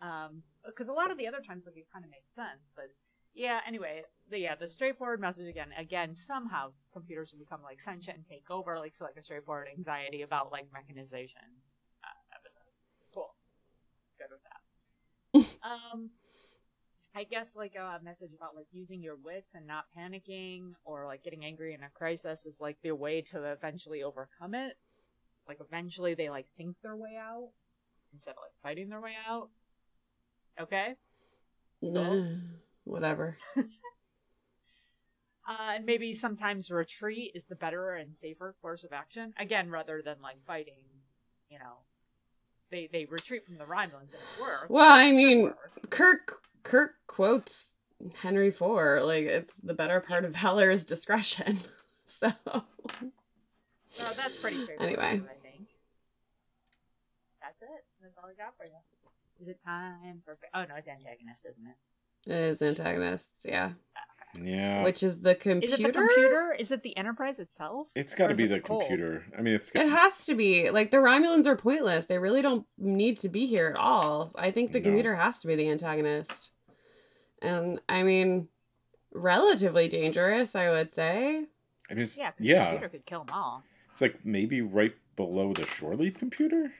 Um, 0.00 0.42
because 0.64 0.88
a 0.88 0.92
lot 0.92 1.10
of 1.10 1.16
the 1.18 1.26
other 1.26 1.40
times, 1.40 1.64
like, 1.66 1.76
it 1.76 1.86
kind 1.92 2.04
of 2.04 2.10
makes 2.10 2.32
sense, 2.34 2.70
but 2.76 2.86
yeah. 3.34 3.60
Anyway, 3.66 4.02
the, 4.30 4.38
yeah, 4.38 4.54
the 4.54 4.66
straightforward 4.66 5.20
message 5.20 5.46
again. 5.48 5.68
Again, 5.76 6.14
somehow 6.14 6.70
computers 6.92 7.32
will 7.32 7.38
become 7.38 7.62
like 7.62 7.80
sentient 7.80 8.16
and 8.16 8.24
take 8.26 8.50
over, 8.50 8.78
like 8.78 8.94
so, 8.94 9.04
like 9.04 9.16
a 9.16 9.22
straightforward 9.22 9.68
anxiety 9.74 10.22
about 10.22 10.50
like 10.52 10.66
mechanization 10.72 11.42
uh, 12.04 12.36
episode. 12.38 12.70
Cool, 13.12 13.34
good 14.18 14.28
with 14.30 14.42
that. 14.48 15.58
um, 15.68 16.10
I 17.16 17.24
guess 17.24 17.56
like 17.56 17.74
a 17.76 17.98
message 18.04 18.32
about 18.36 18.54
like 18.54 18.66
using 18.72 19.02
your 19.02 19.16
wits 19.16 19.54
and 19.54 19.66
not 19.66 19.86
panicking 19.96 20.74
or 20.84 21.06
like 21.06 21.24
getting 21.24 21.46
angry 21.46 21.72
in 21.72 21.82
a 21.82 21.88
crisis 21.88 22.44
is 22.44 22.60
like 22.60 22.76
the 22.82 22.92
way 22.92 23.22
to 23.22 23.42
eventually 23.44 24.02
overcome 24.02 24.54
it. 24.54 24.76
Like 25.48 25.58
eventually 25.60 26.12
they 26.12 26.28
like 26.28 26.46
think 26.58 26.76
their 26.82 26.94
way 26.94 27.16
out 27.18 27.48
instead 28.12 28.32
of 28.32 28.36
like 28.42 28.52
fighting 28.62 28.90
their 28.90 29.00
way 29.00 29.14
out. 29.26 29.48
Okay. 30.60 30.94
Ugh. 31.82 32.38
Whatever. 32.84 33.38
Uh, 35.48 35.76
and 35.76 35.86
maybe 35.86 36.12
sometimes 36.12 36.72
retreat 36.72 37.30
is 37.32 37.46
the 37.46 37.54
better 37.54 37.92
and 37.92 38.16
safer 38.16 38.56
course 38.60 38.82
of 38.82 38.92
action. 38.92 39.32
Again, 39.38 39.70
rather 39.70 40.02
than 40.04 40.16
like 40.20 40.44
fighting, 40.44 40.82
you 41.48 41.60
know, 41.60 41.84
they 42.72 42.88
they 42.92 43.04
retreat 43.04 43.44
from 43.44 43.56
the 43.56 43.64
Romulans 43.64 44.12
and 44.12 44.14
it 44.14 44.40
works. 44.40 44.68
Well, 44.68 44.90
I 44.90 45.12
mean-. 45.12 45.54
Kirk 45.88 46.42
Kirk 46.66 46.94
quotes 47.06 47.76
Henry 48.22 48.50
Four. 48.50 49.00
Like 49.04 49.24
it's 49.24 49.54
the 49.62 49.74
better 49.74 50.00
part 50.00 50.24
of 50.24 50.34
Heller's 50.42 50.84
discretion. 50.84 51.58
So 52.08 52.30
Well, 52.46 52.64
that's 54.16 54.36
pretty 54.36 54.60
straightforward. 54.60 54.96
Anyway. 54.98 55.22
I 55.28 55.42
think 55.42 55.66
that's 57.42 57.62
it. 57.62 57.84
That's 58.00 58.16
all 58.16 58.30
I 58.30 58.34
got 58.40 58.56
for 58.56 58.64
you. 58.64 58.70
Is 59.40 59.48
it 59.48 59.58
time 59.64 60.22
for? 60.24 60.34
Oh 60.54 60.64
no, 60.68 60.76
it's 60.76 60.86
antagonist, 60.86 61.46
isn't 61.50 61.66
it? 61.66 62.30
it 62.30 62.36
is 62.36 62.62
antagonist, 62.62 63.30
yeah. 63.44 63.72
yeah 64.40 64.84
Which 64.84 65.02
is 65.02 65.22
the 65.22 65.34
computer. 65.34 65.74
Is 65.74 65.80
it 65.80 65.82
the 65.82 65.92
computer? 65.92 66.56
Is 66.58 66.70
it 66.70 66.82
the 66.84 66.96
Enterprise 66.96 67.40
itself? 67.40 67.88
it's 67.96 68.14
got 68.14 68.28
to 68.28 68.36
be 68.36 68.44
it 68.44 68.48
the 68.48 68.60
cold? 68.60 68.82
computer 68.82 69.24
i 69.36 69.42
mean 69.42 69.54
it's 69.54 69.70
It 69.74 69.88
has 69.88 70.26
to 70.26 70.36
be. 70.36 70.70
Like 70.70 70.92
the 70.92 70.98
Romulans 70.98 71.46
are 71.46 71.56
pointless. 71.56 72.06
They 72.06 72.18
really 72.18 72.40
don't 72.40 72.66
need 72.78 73.18
to 73.18 73.28
be 73.28 73.46
here 73.46 73.66
at 73.66 73.76
all. 73.76 74.30
I 74.36 74.52
think 74.52 74.70
the 74.70 74.78
No. 74.78 74.84
computer 74.84 75.16
has 75.16 75.40
to 75.40 75.48
be 75.48 75.56
the 75.56 75.68
antagonist. 75.68 76.50
And 77.42 77.80
I 77.88 78.02
mean 78.02 78.48
relatively 79.12 79.88
dangerous, 79.88 80.54
I 80.54 80.70
would 80.70 80.92
say. 80.94 81.46
I 81.90 81.94
mean, 81.94 82.02
it's, 82.02 82.16
Yeah, 82.18 82.30
'cause 82.32 82.38
the 82.38 82.44
yeah, 82.46 82.64
computer 82.70 82.88
could 82.88 83.06
kill 83.06 83.24
them 83.24 83.34
all. 83.34 83.62
it's 83.92 84.00
like 84.00 84.24
maybe 84.24 84.60
right 84.60 84.94
below 85.16 85.52
the 85.54 85.64
shore 85.66 85.94
leave 85.96 86.18
computer. 86.18 86.72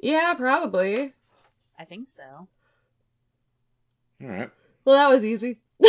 Yeah, 0.00 0.34
probably. 0.34 1.14
I 1.78 1.84
think 1.84 2.08
so. 2.08 2.48
All 4.22 4.28
right. 4.28 4.50
Well, 4.84 4.96
that 4.96 5.08
was 5.14 5.24
easy. 5.24 5.60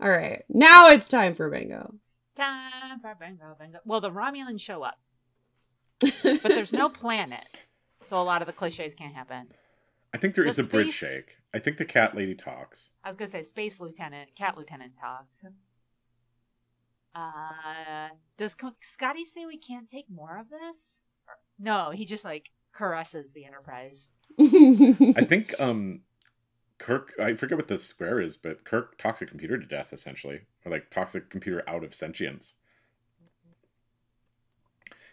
All 0.00 0.10
right. 0.10 0.44
Now 0.48 0.88
it's 0.88 1.08
time 1.08 1.34
for 1.34 1.48
bingo. 1.50 1.94
Time 2.36 3.00
for 3.00 3.14
bingo, 3.18 3.56
bingo. 3.58 3.78
Well, 3.84 4.00
the 4.00 4.10
Romulans 4.10 4.60
show 4.60 4.82
up, 4.82 4.98
but 6.00 6.42
there's 6.42 6.72
no 6.72 6.88
planet, 6.90 7.46
so 8.04 8.20
a 8.20 8.22
lot 8.22 8.42
of 8.42 8.46
the 8.46 8.52
cliches 8.52 8.94
can't 8.94 9.14
happen. 9.14 9.46
I 10.14 10.18
think 10.18 10.34
there 10.34 10.44
The 10.44 10.50
is 10.50 10.58
a 10.58 10.64
bridge 10.64 10.92
shake. 10.92 11.36
I 11.52 11.58
think 11.58 11.76
the 11.76 11.84
cat 11.84 12.14
lady 12.14 12.34
talks. 12.34 12.90
I 13.02 13.08
was 13.08 13.16
gonna 13.16 13.28
say 13.28 13.42
space 13.42 13.80
lieutenant, 13.80 14.34
cat 14.34 14.56
lieutenant 14.56 14.92
talks. 15.00 15.42
Uh, 17.14 18.08
does 18.36 18.54
Co- 18.54 18.76
Scotty 18.80 19.24
say 19.24 19.46
we 19.46 19.56
can't 19.56 19.88
take 19.88 20.10
more 20.10 20.38
of 20.38 20.50
this? 20.50 21.02
No, 21.58 21.90
he 21.90 22.04
just 22.04 22.24
like 22.24 22.50
caresses 22.72 23.32
the 23.32 23.46
Enterprise. 23.46 24.10
I 24.38 25.24
think 25.24 25.54
um 25.58 26.02
Kirk 26.78 27.14
I 27.18 27.34
forget 27.34 27.56
what 27.56 27.68
the 27.68 27.78
square 27.78 28.20
is, 28.20 28.36
but 28.36 28.64
Kirk 28.64 28.98
talks 28.98 29.22
a 29.22 29.26
computer 29.26 29.58
to 29.58 29.64
death 29.66 29.92
essentially. 29.92 30.40
Or 30.64 30.70
like 30.70 30.90
talks 30.90 31.14
a 31.14 31.20
computer 31.20 31.64
out 31.66 31.84
of 31.84 31.94
sentience. 31.94 32.54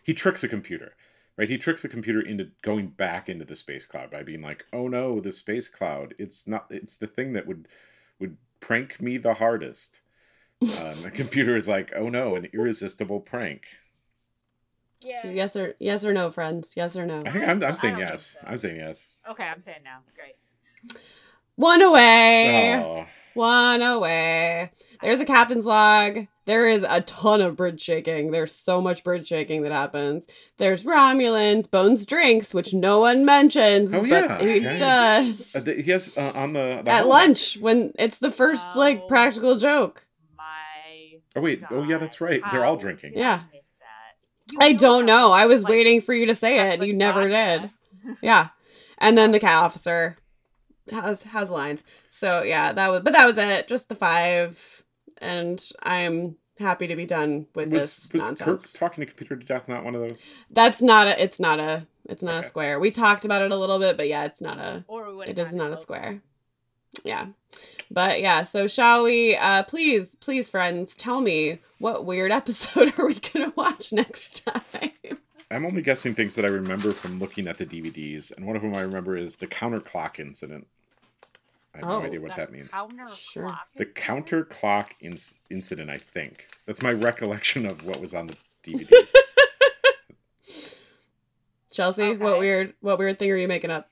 He 0.03 0.13
tricks 0.13 0.43
a 0.43 0.49
computer. 0.49 0.95
Right? 1.35 1.49
He 1.49 1.57
tricks 1.57 1.81
the 1.81 1.89
computer 1.89 2.21
into 2.21 2.51
going 2.61 2.87
back 2.89 3.27
into 3.27 3.45
the 3.45 3.55
space 3.55 3.85
cloud 3.87 4.11
by 4.11 4.21
being 4.23 4.41
like, 4.41 4.65
"Oh 4.71 4.87
no, 4.87 5.19
the 5.19 5.31
space 5.31 5.67
cloud. 5.67 6.13
It's 6.19 6.47
not 6.47 6.67
it's 6.69 6.95
the 6.95 7.07
thing 7.07 7.33
that 7.33 7.47
would 7.47 7.67
would 8.19 8.37
prank 8.59 9.01
me 9.01 9.17
the 9.17 9.35
hardest." 9.35 10.01
Um, 10.61 11.01
the 11.01 11.11
computer 11.13 11.55
is 11.55 11.67
like, 11.67 11.91
"Oh 11.95 12.09
no, 12.09 12.35
an 12.35 12.49
irresistible 12.53 13.19
prank." 13.19 13.63
Yeah. 15.01 15.21
So 15.21 15.29
yes 15.29 15.55
or 15.55 15.75
yes 15.79 16.05
or 16.05 16.13
no, 16.13 16.29
friends. 16.29 16.73
Yes 16.75 16.95
or 16.95 17.05
no. 17.05 17.17
I 17.17 17.31
think 17.31 17.47
I'm, 17.47 17.63
I 17.63 17.67
I'm 17.67 17.77
saying 17.77 17.95
don't 17.95 18.03
yes. 18.03 18.37
so. 18.39 18.47
I'm 18.47 18.59
saying 18.59 18.77
yes. 18.77 19.15
Okay, 19.29 19.43
I'm 19.43 19.61
saying 19.61 19.79
no. 19.83 19.97
Great. 20.15 20.99
One 21.55 21.81
away. 21.81 22.75
Oh, 22.75 23.05
One 23.35 23.81
away. 23.81 24.71
There's 25.01 25.19
a 25.19 25.25
captain's 25.25 25.65
log. 25.65 26.27
There 26.45 26.67
is 26.67 26.85
a 26.87 27.01
ton 27.01 27.39
of 27.41 27.55
bridge 27.55 27.79
shaking. 27.81 28.31
There's 28.31 28.53
so 28.53 28.81
much 28.81 29.03
bridge 29.03 29.27
shaking 29.27 29.61
that 29.63 29.71
happens. 29.71 30.27
There's 30.57 30.83
Romulans, 30.83 31.69
Bones 31.71 32.05
drinks, 32.05 32.53
which 32.53 32.73
no 32.73 32.99
one 32.99 33.23
mentions, 33.23 33.93
Oh, 33.95 34.01
but 34.01 34.09
yeah, 34.09 34.39
he 34.39 34.59
okay. 34.67 34.75
does. 34.75 35.55
Uh, 35.55 35.63
he 35.71 35.83
has 35.91 36.17
uh, 36.17 36.31
on 36.35 36.51
the, 36.53 36.81
the 36.83 36.91
At 36.91 36.97
helmet. 36.97 37.07
lunch 37.07 37.57
when 37.59 37.93
it's 37.97 38.19
the 38.19 38.29
first 38.31 38.75
like 38.75 39.01
Oh. 39.03 39.07
practical 39.07 39.55
joke. 39.55 40.05
My. 40.37 40.43
Oh 41.35 41.41
wait, 41.41 41.63
oh 41.71 41.83
yeah, 41.83 41.97
that's 41.97 42.19
right. 42.19 42.41
They're 42.51 42.65
all 42.65 42.77
drinking. 42.77 43.13
Yeah. 43.15 43.41
I 43.51 43.55
miss 43.55 43.75
that? 43.79 44.51
You 44.51 44.57
I 44.61 44.73
don't 44.73 45.05
know. 45.05 45.31
I 45.31 45.45
was 45.45 45.63
like, 45.63 45.71
waiting 45.71 46.01
for 46.01 46.13
you 46.13 46.25
to 46.25 46.35
say 46.35 46.71
it. 46.73 46.83
You 46.85 46.93
never 46.93 47.29
did. 47.29 47.69
Yeah. 48.21 48.49
And 48.97 49.17
then 49.17 49.31
the 49.31 49.39
cat 49.39 49.63
officer 49.63 50.17
has 50.91 51.23
has 51.23 51.49
lines. 51.49 51.83
So 52.09 52.43
yeah, 52.43 52.73
that 52.73 52.87
was 52.89 53.01
but 53.01 53.13
that 53.13 53.25
was 53.25 53.37
it. 53.37 53.67
Just 53.67 53.89
the 53.89 53.95
five. 53.95 54.83
And 55.19 55.63
I'm 55.83 56.35
happy 56.59 56.87
to 56.87 56.95
be 56.95 57.05
done 57.05 57.47
with 57.55 57.71
Was, 57.71 58.09
this 58.09 58.13
was 58.13 58.21
nonsense. 58.39 58.71
Kirk 58.71 58.79
talking 58.79 59.01
to 59.01 59.05
computer 59.05 59.35
to 59.37 59.45
death 59.45 59.67
not 59.69 59.83
one 59.83 59.95
of 59.95 60.01
those? 60.01 60.23
That's 60.49 60.81
not 60.81 61.07
a 61.07 61.23
it's 61.23 61.39
not 61.39 61.59
a 61.59 61.87
it's 62.09 62.21
not 62.23 62.35
Okay. 62.39 62.45
a 62.45 62.49
square. 62.49 62.79
We 62.79 62.91
talked 62.91 63.23
about 63.25 63.41
it 63.41 63.51
a 63.51 63.57
little 63.57 63.79
bit, 63.79 63.95
but 63.97 64.07
yeah, 64.07 64.25
it's 64.25 64.41
not 64.41 64.57
a 64.57 64.83
Or 64.87 65.15
we 65.15 65.25
it 65.25 65.37
is 65.39 65.53
not 65.53 65.71
a 65.71 65.77
square. 65.77 66.21
Yeah. 67.03 67.27
But 67.89 68.21
yeah, 68.21 68.43
so 68.43 68.67
shall 68.67 69.03
we 69.03 69.35
uh 69.35 69.63
please, 69.63 70.15
please 70.15 70.49
friends, 70.51 70.95
tell 70.97 71.21
me 71.21 71.59
what 71.79 72.05
weird 72.05 72.31
episode 72.39 72.93
are 72.97 73.07
we 73.07 73.15
gonna 73.15 73.53
watch 73.55 73.93
next 73.93 74.45
time? 74.45 74.91
I'm 75.53 75.65
only 75.65 75.81
guessing 75.81 76.13
things 76.15 76.35
that 76.35 76.45
I 76.45 76.49
remember 76.49 76.91
from 76.91 77.19
looking 77.19 77.47
at 77.47 77.57
the 77.57 77.65
DVDs, 77.65 78.35
and 78.35 78.45
one 78.45 78.55
of 78.55 78.61
them 78.61 78.75
I 78.75 78.81
remember 78.81 79.15
is 79.17 79.35
the 79.37 79.47
counter 79.47 79.79
clock 79.79 80.19
incident. 80.19 80.67
I 81.73 81.79
have 81.79 81.87
Oh. 81.89 81.99
no 81.99 82.05
idea 82.05 82.21
what 82.21 82.35
that 82.35 82.51
means. 82.51 82.69
Sure. 83.15 83.47
The 83.47 83.53
incident? 83.85 83.95
counter 83.95 84.45
clock 84.45 84.93
in- 84.99 85.17
incident, 85.49 85.89
I 85.89 85.97
think. 85.97 86.45
That's 86.65 86.81
my 86.83 86.91
recollection 86.91 87.65
of 87.65 87.85
what 87.85 87.99
was 87.99 88.13
on 88.13 88.27
the 88.27 88.37
DVD. 88.63 88.89
Chelsea, 91.71 92.03
Okay. 92.03 92.17
what 92.23 92.37
weird 92.39 92.75
what 92.81 92.99
weird 92.99 93.17
thing 93.17 93.31
are 93.31 93.35
you 93.37 93.47
making 93.47 93.71
up? 93.71 93.89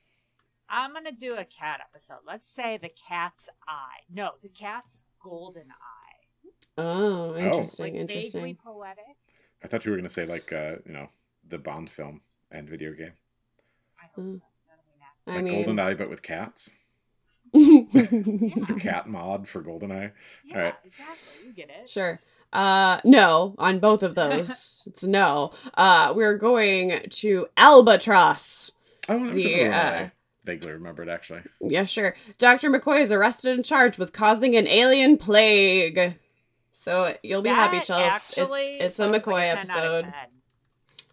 I'm 0.70 0.94
gonna 0.94 1.12
do 1.12 1.36
a 1.36 1.44
cat 1.46 1.80
episode. 1.82 2.20
Let's 2.26 2.46
say 2.46 2.78
the 2.78 2.90
cat's 2.90 3.50
eye. 3.68 4.02
No, 4.14 4.32
the 4.44 4.50
cat's 4.50 5.06
golden 5.20 5.72
eye. 5.72 6.52
Oh, 6.78 7.36
interesting, 7.36 7.84
Like 7.86 7.94
vaguely 7.94 8.16
interesting. 8.18 8.56
poetic. 8.64 9.18
I 9.64 9.68
thought 9.68 9.86
you 9.86 9.92
were 9.92 9.98
going 9.98 10.08
to 10.08 10.14
say, 10.14 10.26
like, 10.26 10.52
uh, 10.54 10.78
you 10.86 10.94
know, 10.94 11.10
the 11.52 11.58
Bond 11.60 11.90
film 11.90 12.22
and 12.50 12.68
video 12.68 12.94
game. 12.94 13.14
I 14.02 14.06
hope 14.16 14.26
Mm. 14.26 14.40
so. 14.40 14.46
That'll 14.68 14.84
be 14.86 15.00
nice. 15.00 15.10
I 15.28 15.36
Like 15.36 15.44
mean 15.44 15.66
GoldenEye, 15.78 15.98
but 15.98 16.10
with 16.10 16.22
cats. 16.24 16.72
It's 17.54 18.70
a 18.70 18.76
cat 18.76 19.08
mod 19.08 19.48
for 19.48 19.62
GoldenEye. 19.62 20.12
Yeah, 20.46 20.56
Alright. 20.58 20.76
exactly. 20.86 21.48
You 21.48 21.54
get 21.54 21.70
it. 21.70 21.88
Sure. 21.90 22.20
Uh 22.54 23.00
no, 23.06 23.56
on 23.58 23.80
both 23.80 24.04
of 24.04 24.16
those. 24.16 24.84
it's 24.88 25.04
no. 25.04 25.52
Uh 25.74 26.14
we're 26.16 26.38
going 26.38 27.08
to 27.10 27.48
Albatross. 27.58 28.72
Oh, 29.10 29.24
that 29.24 29.34
was 29.34 29.44
The, 29.44 29.62
another 29.64 29.76
uh, 29.96 30.00
I 30.06 30.12
vaguely 30.46 30.72
remembered, 30.74 31.10
actually. 31.10 31.42
Yeah, 31.60 31.86
sure. 31.86 32.16
Dr. 32.38 32.70
McCoy 32.70 33.02
is 33.02 33.12
arrested 33.12 33.54
and 33.56 33.66
charged 33.66 33.98
with 34.00 34.14
causing 34.14 34.56
an 34.56 34.68
alien 34.68 35.18
plague. 35.18 36.18
So 36.72 37.16
you'll 37.24 37.42
be 37.42 37.50
happy, 37.50 37.78
That 37.78 37.86
Chelsea. 37.86 38.42
It's 38.42 38.98
it's 38.98 39.00
a 39.00 39.08
McCoy 39.08 39.34
like 39.34 39.64
a 39.64 39.68
10 39.68 39.72
out 39.72 39.86
of 39.86 39.94
episode. 40.06 40.14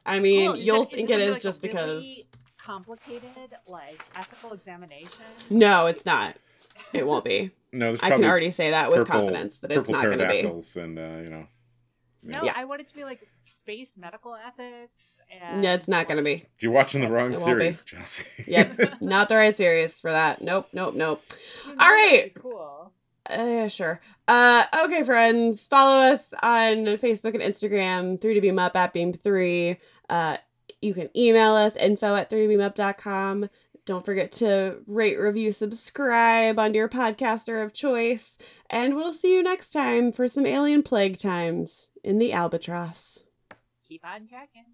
10. 0.08 0.16
I 0.16 0.20
mean, 0.20 0.46
Cool. 0.52 0.56
You'll 0.56 0.82
is 0.84 0.88
think 0.90 1.08
gonna 1.08 1.22
it 1.22 1.26
be 1.26 1.30
is 1.30 1.34
like 1.36 1.40
a 1.40 1.42
just 1.42 1.62
because 1.62 2.02
really 2.04 2.24
complicated, 2.58 3.56
like 3.66 4.00
ethical 4.14 4.52
examination. 4.52 5.08
No, 5.50 5.86
it's 5.86 6.04
not. 6.06 6.36
It 6.92 7.06
won't 7.06 7.24
be. 7.24 7.50
No, 7.72 7.96
I 8.00 8.10
can 8.10 8.24
already 8.24 8.50
say 8.50 8.70
that 8.70 8.90
with 8.90 9.00
purple- 9.00 9.20
confidence 9.20 9.58
that 9.58 9.70
it's 9.72 9.88
not 9.90 10.02
going 10.04 10.18
to 10.18 10.24
be. 10.26 10.42
pterodactyls 10.42 10.76
and, 10.76 10.98
uh, 10.98 11.02
you 11.22 11.28
know. 11.30 11.46
No, 12.22 12.42
Yeah. 12.42 12.52
I 12.56 12.64
want 12.64 12.80
it 12.80 12.86
to 12.88 12.94
be 12.94 13.04
like 13.04 13.26
space 13.44 13.96
medical 13.96 14.34
ethics. 14.34 15.20
And 15.30 15.62
Yeah, 15.62 15.74
it's 15.74 15.88
not 15.88 16.06
going 16.08 16.16
to 16.18 16.22
be. 16.22 16.46
You're 16.60 16.72
watching 16.72 17.00
the 17.00 17.08
wrong 17.08 17.32
It 17.32 17.36
be. 17.36 17.42
series, 17.42 17.84
Chelsea. 17.84 18.24
Yep, 18.46 19.00
not 19.02 19.28
the 19.28 19.36
right 19.36 19.56
series 19.56 20.00
for 20.00 20.10
that. 20.10 20.40
Nope, 20.42 20.68
nope, 20.72 20.94
nope. 20.94 21.22
Who 21.64 21.70
All 21.70 21.76
knows? 21.76 21.84
right. 21.86 22.34
That'd 22.34 22.42
Cool. 22.42 22.92
Uh, 23.28 23.68
sure. 23.68 24.00
Uh, 24.26 24.64
okay, 24.84 25.02
friends, 25.02 25.66
follow 25.66 25.98
us 26.12 26.32
on 26.42 26.76
Facebook 26.96 27.34
and 27.34 27.42
Instagram, 27.42 28.18
3dbeamup 28.18 28.74
at 28.74 28.94
beam3. 28.94 29.76
Uh, 30.08 30.38
you 30.80 30.94
can 30.94 31.10
email 31.16 31.54
us, 31.54 31.76
info 31.76 32.14
at 32.14 32.30
3dbeamup.com. 32.30 33.50
Don't 33.84 34.04
forget 34.04 34.30
to 34.32 34.82
rate, 34.86 35.18
review, 35.18 35.50
subscribe 35.50 36.58
on 36.58 36.74
your 36.74 36.88
podcaster 36.88 37.64
of 37.64 37.72
choice. 37.72 38.36
And 38.68 38.94
we'll 38.94 39.14
see 39.14 39.34
you 39.34 39.42
next 39.42 39.72
time 39.72 40.12
for 40.12 40.28
some 40.28 40.44
alien 40.44 40.82
plague 40.82 41.18
times 41.18 41.88
in 42.04 42.18
the 42.18 42.32
albatross. 42.32 43.20
Keep 43.88 44.04
on 44.04 44.28
checking. 44.28 44.66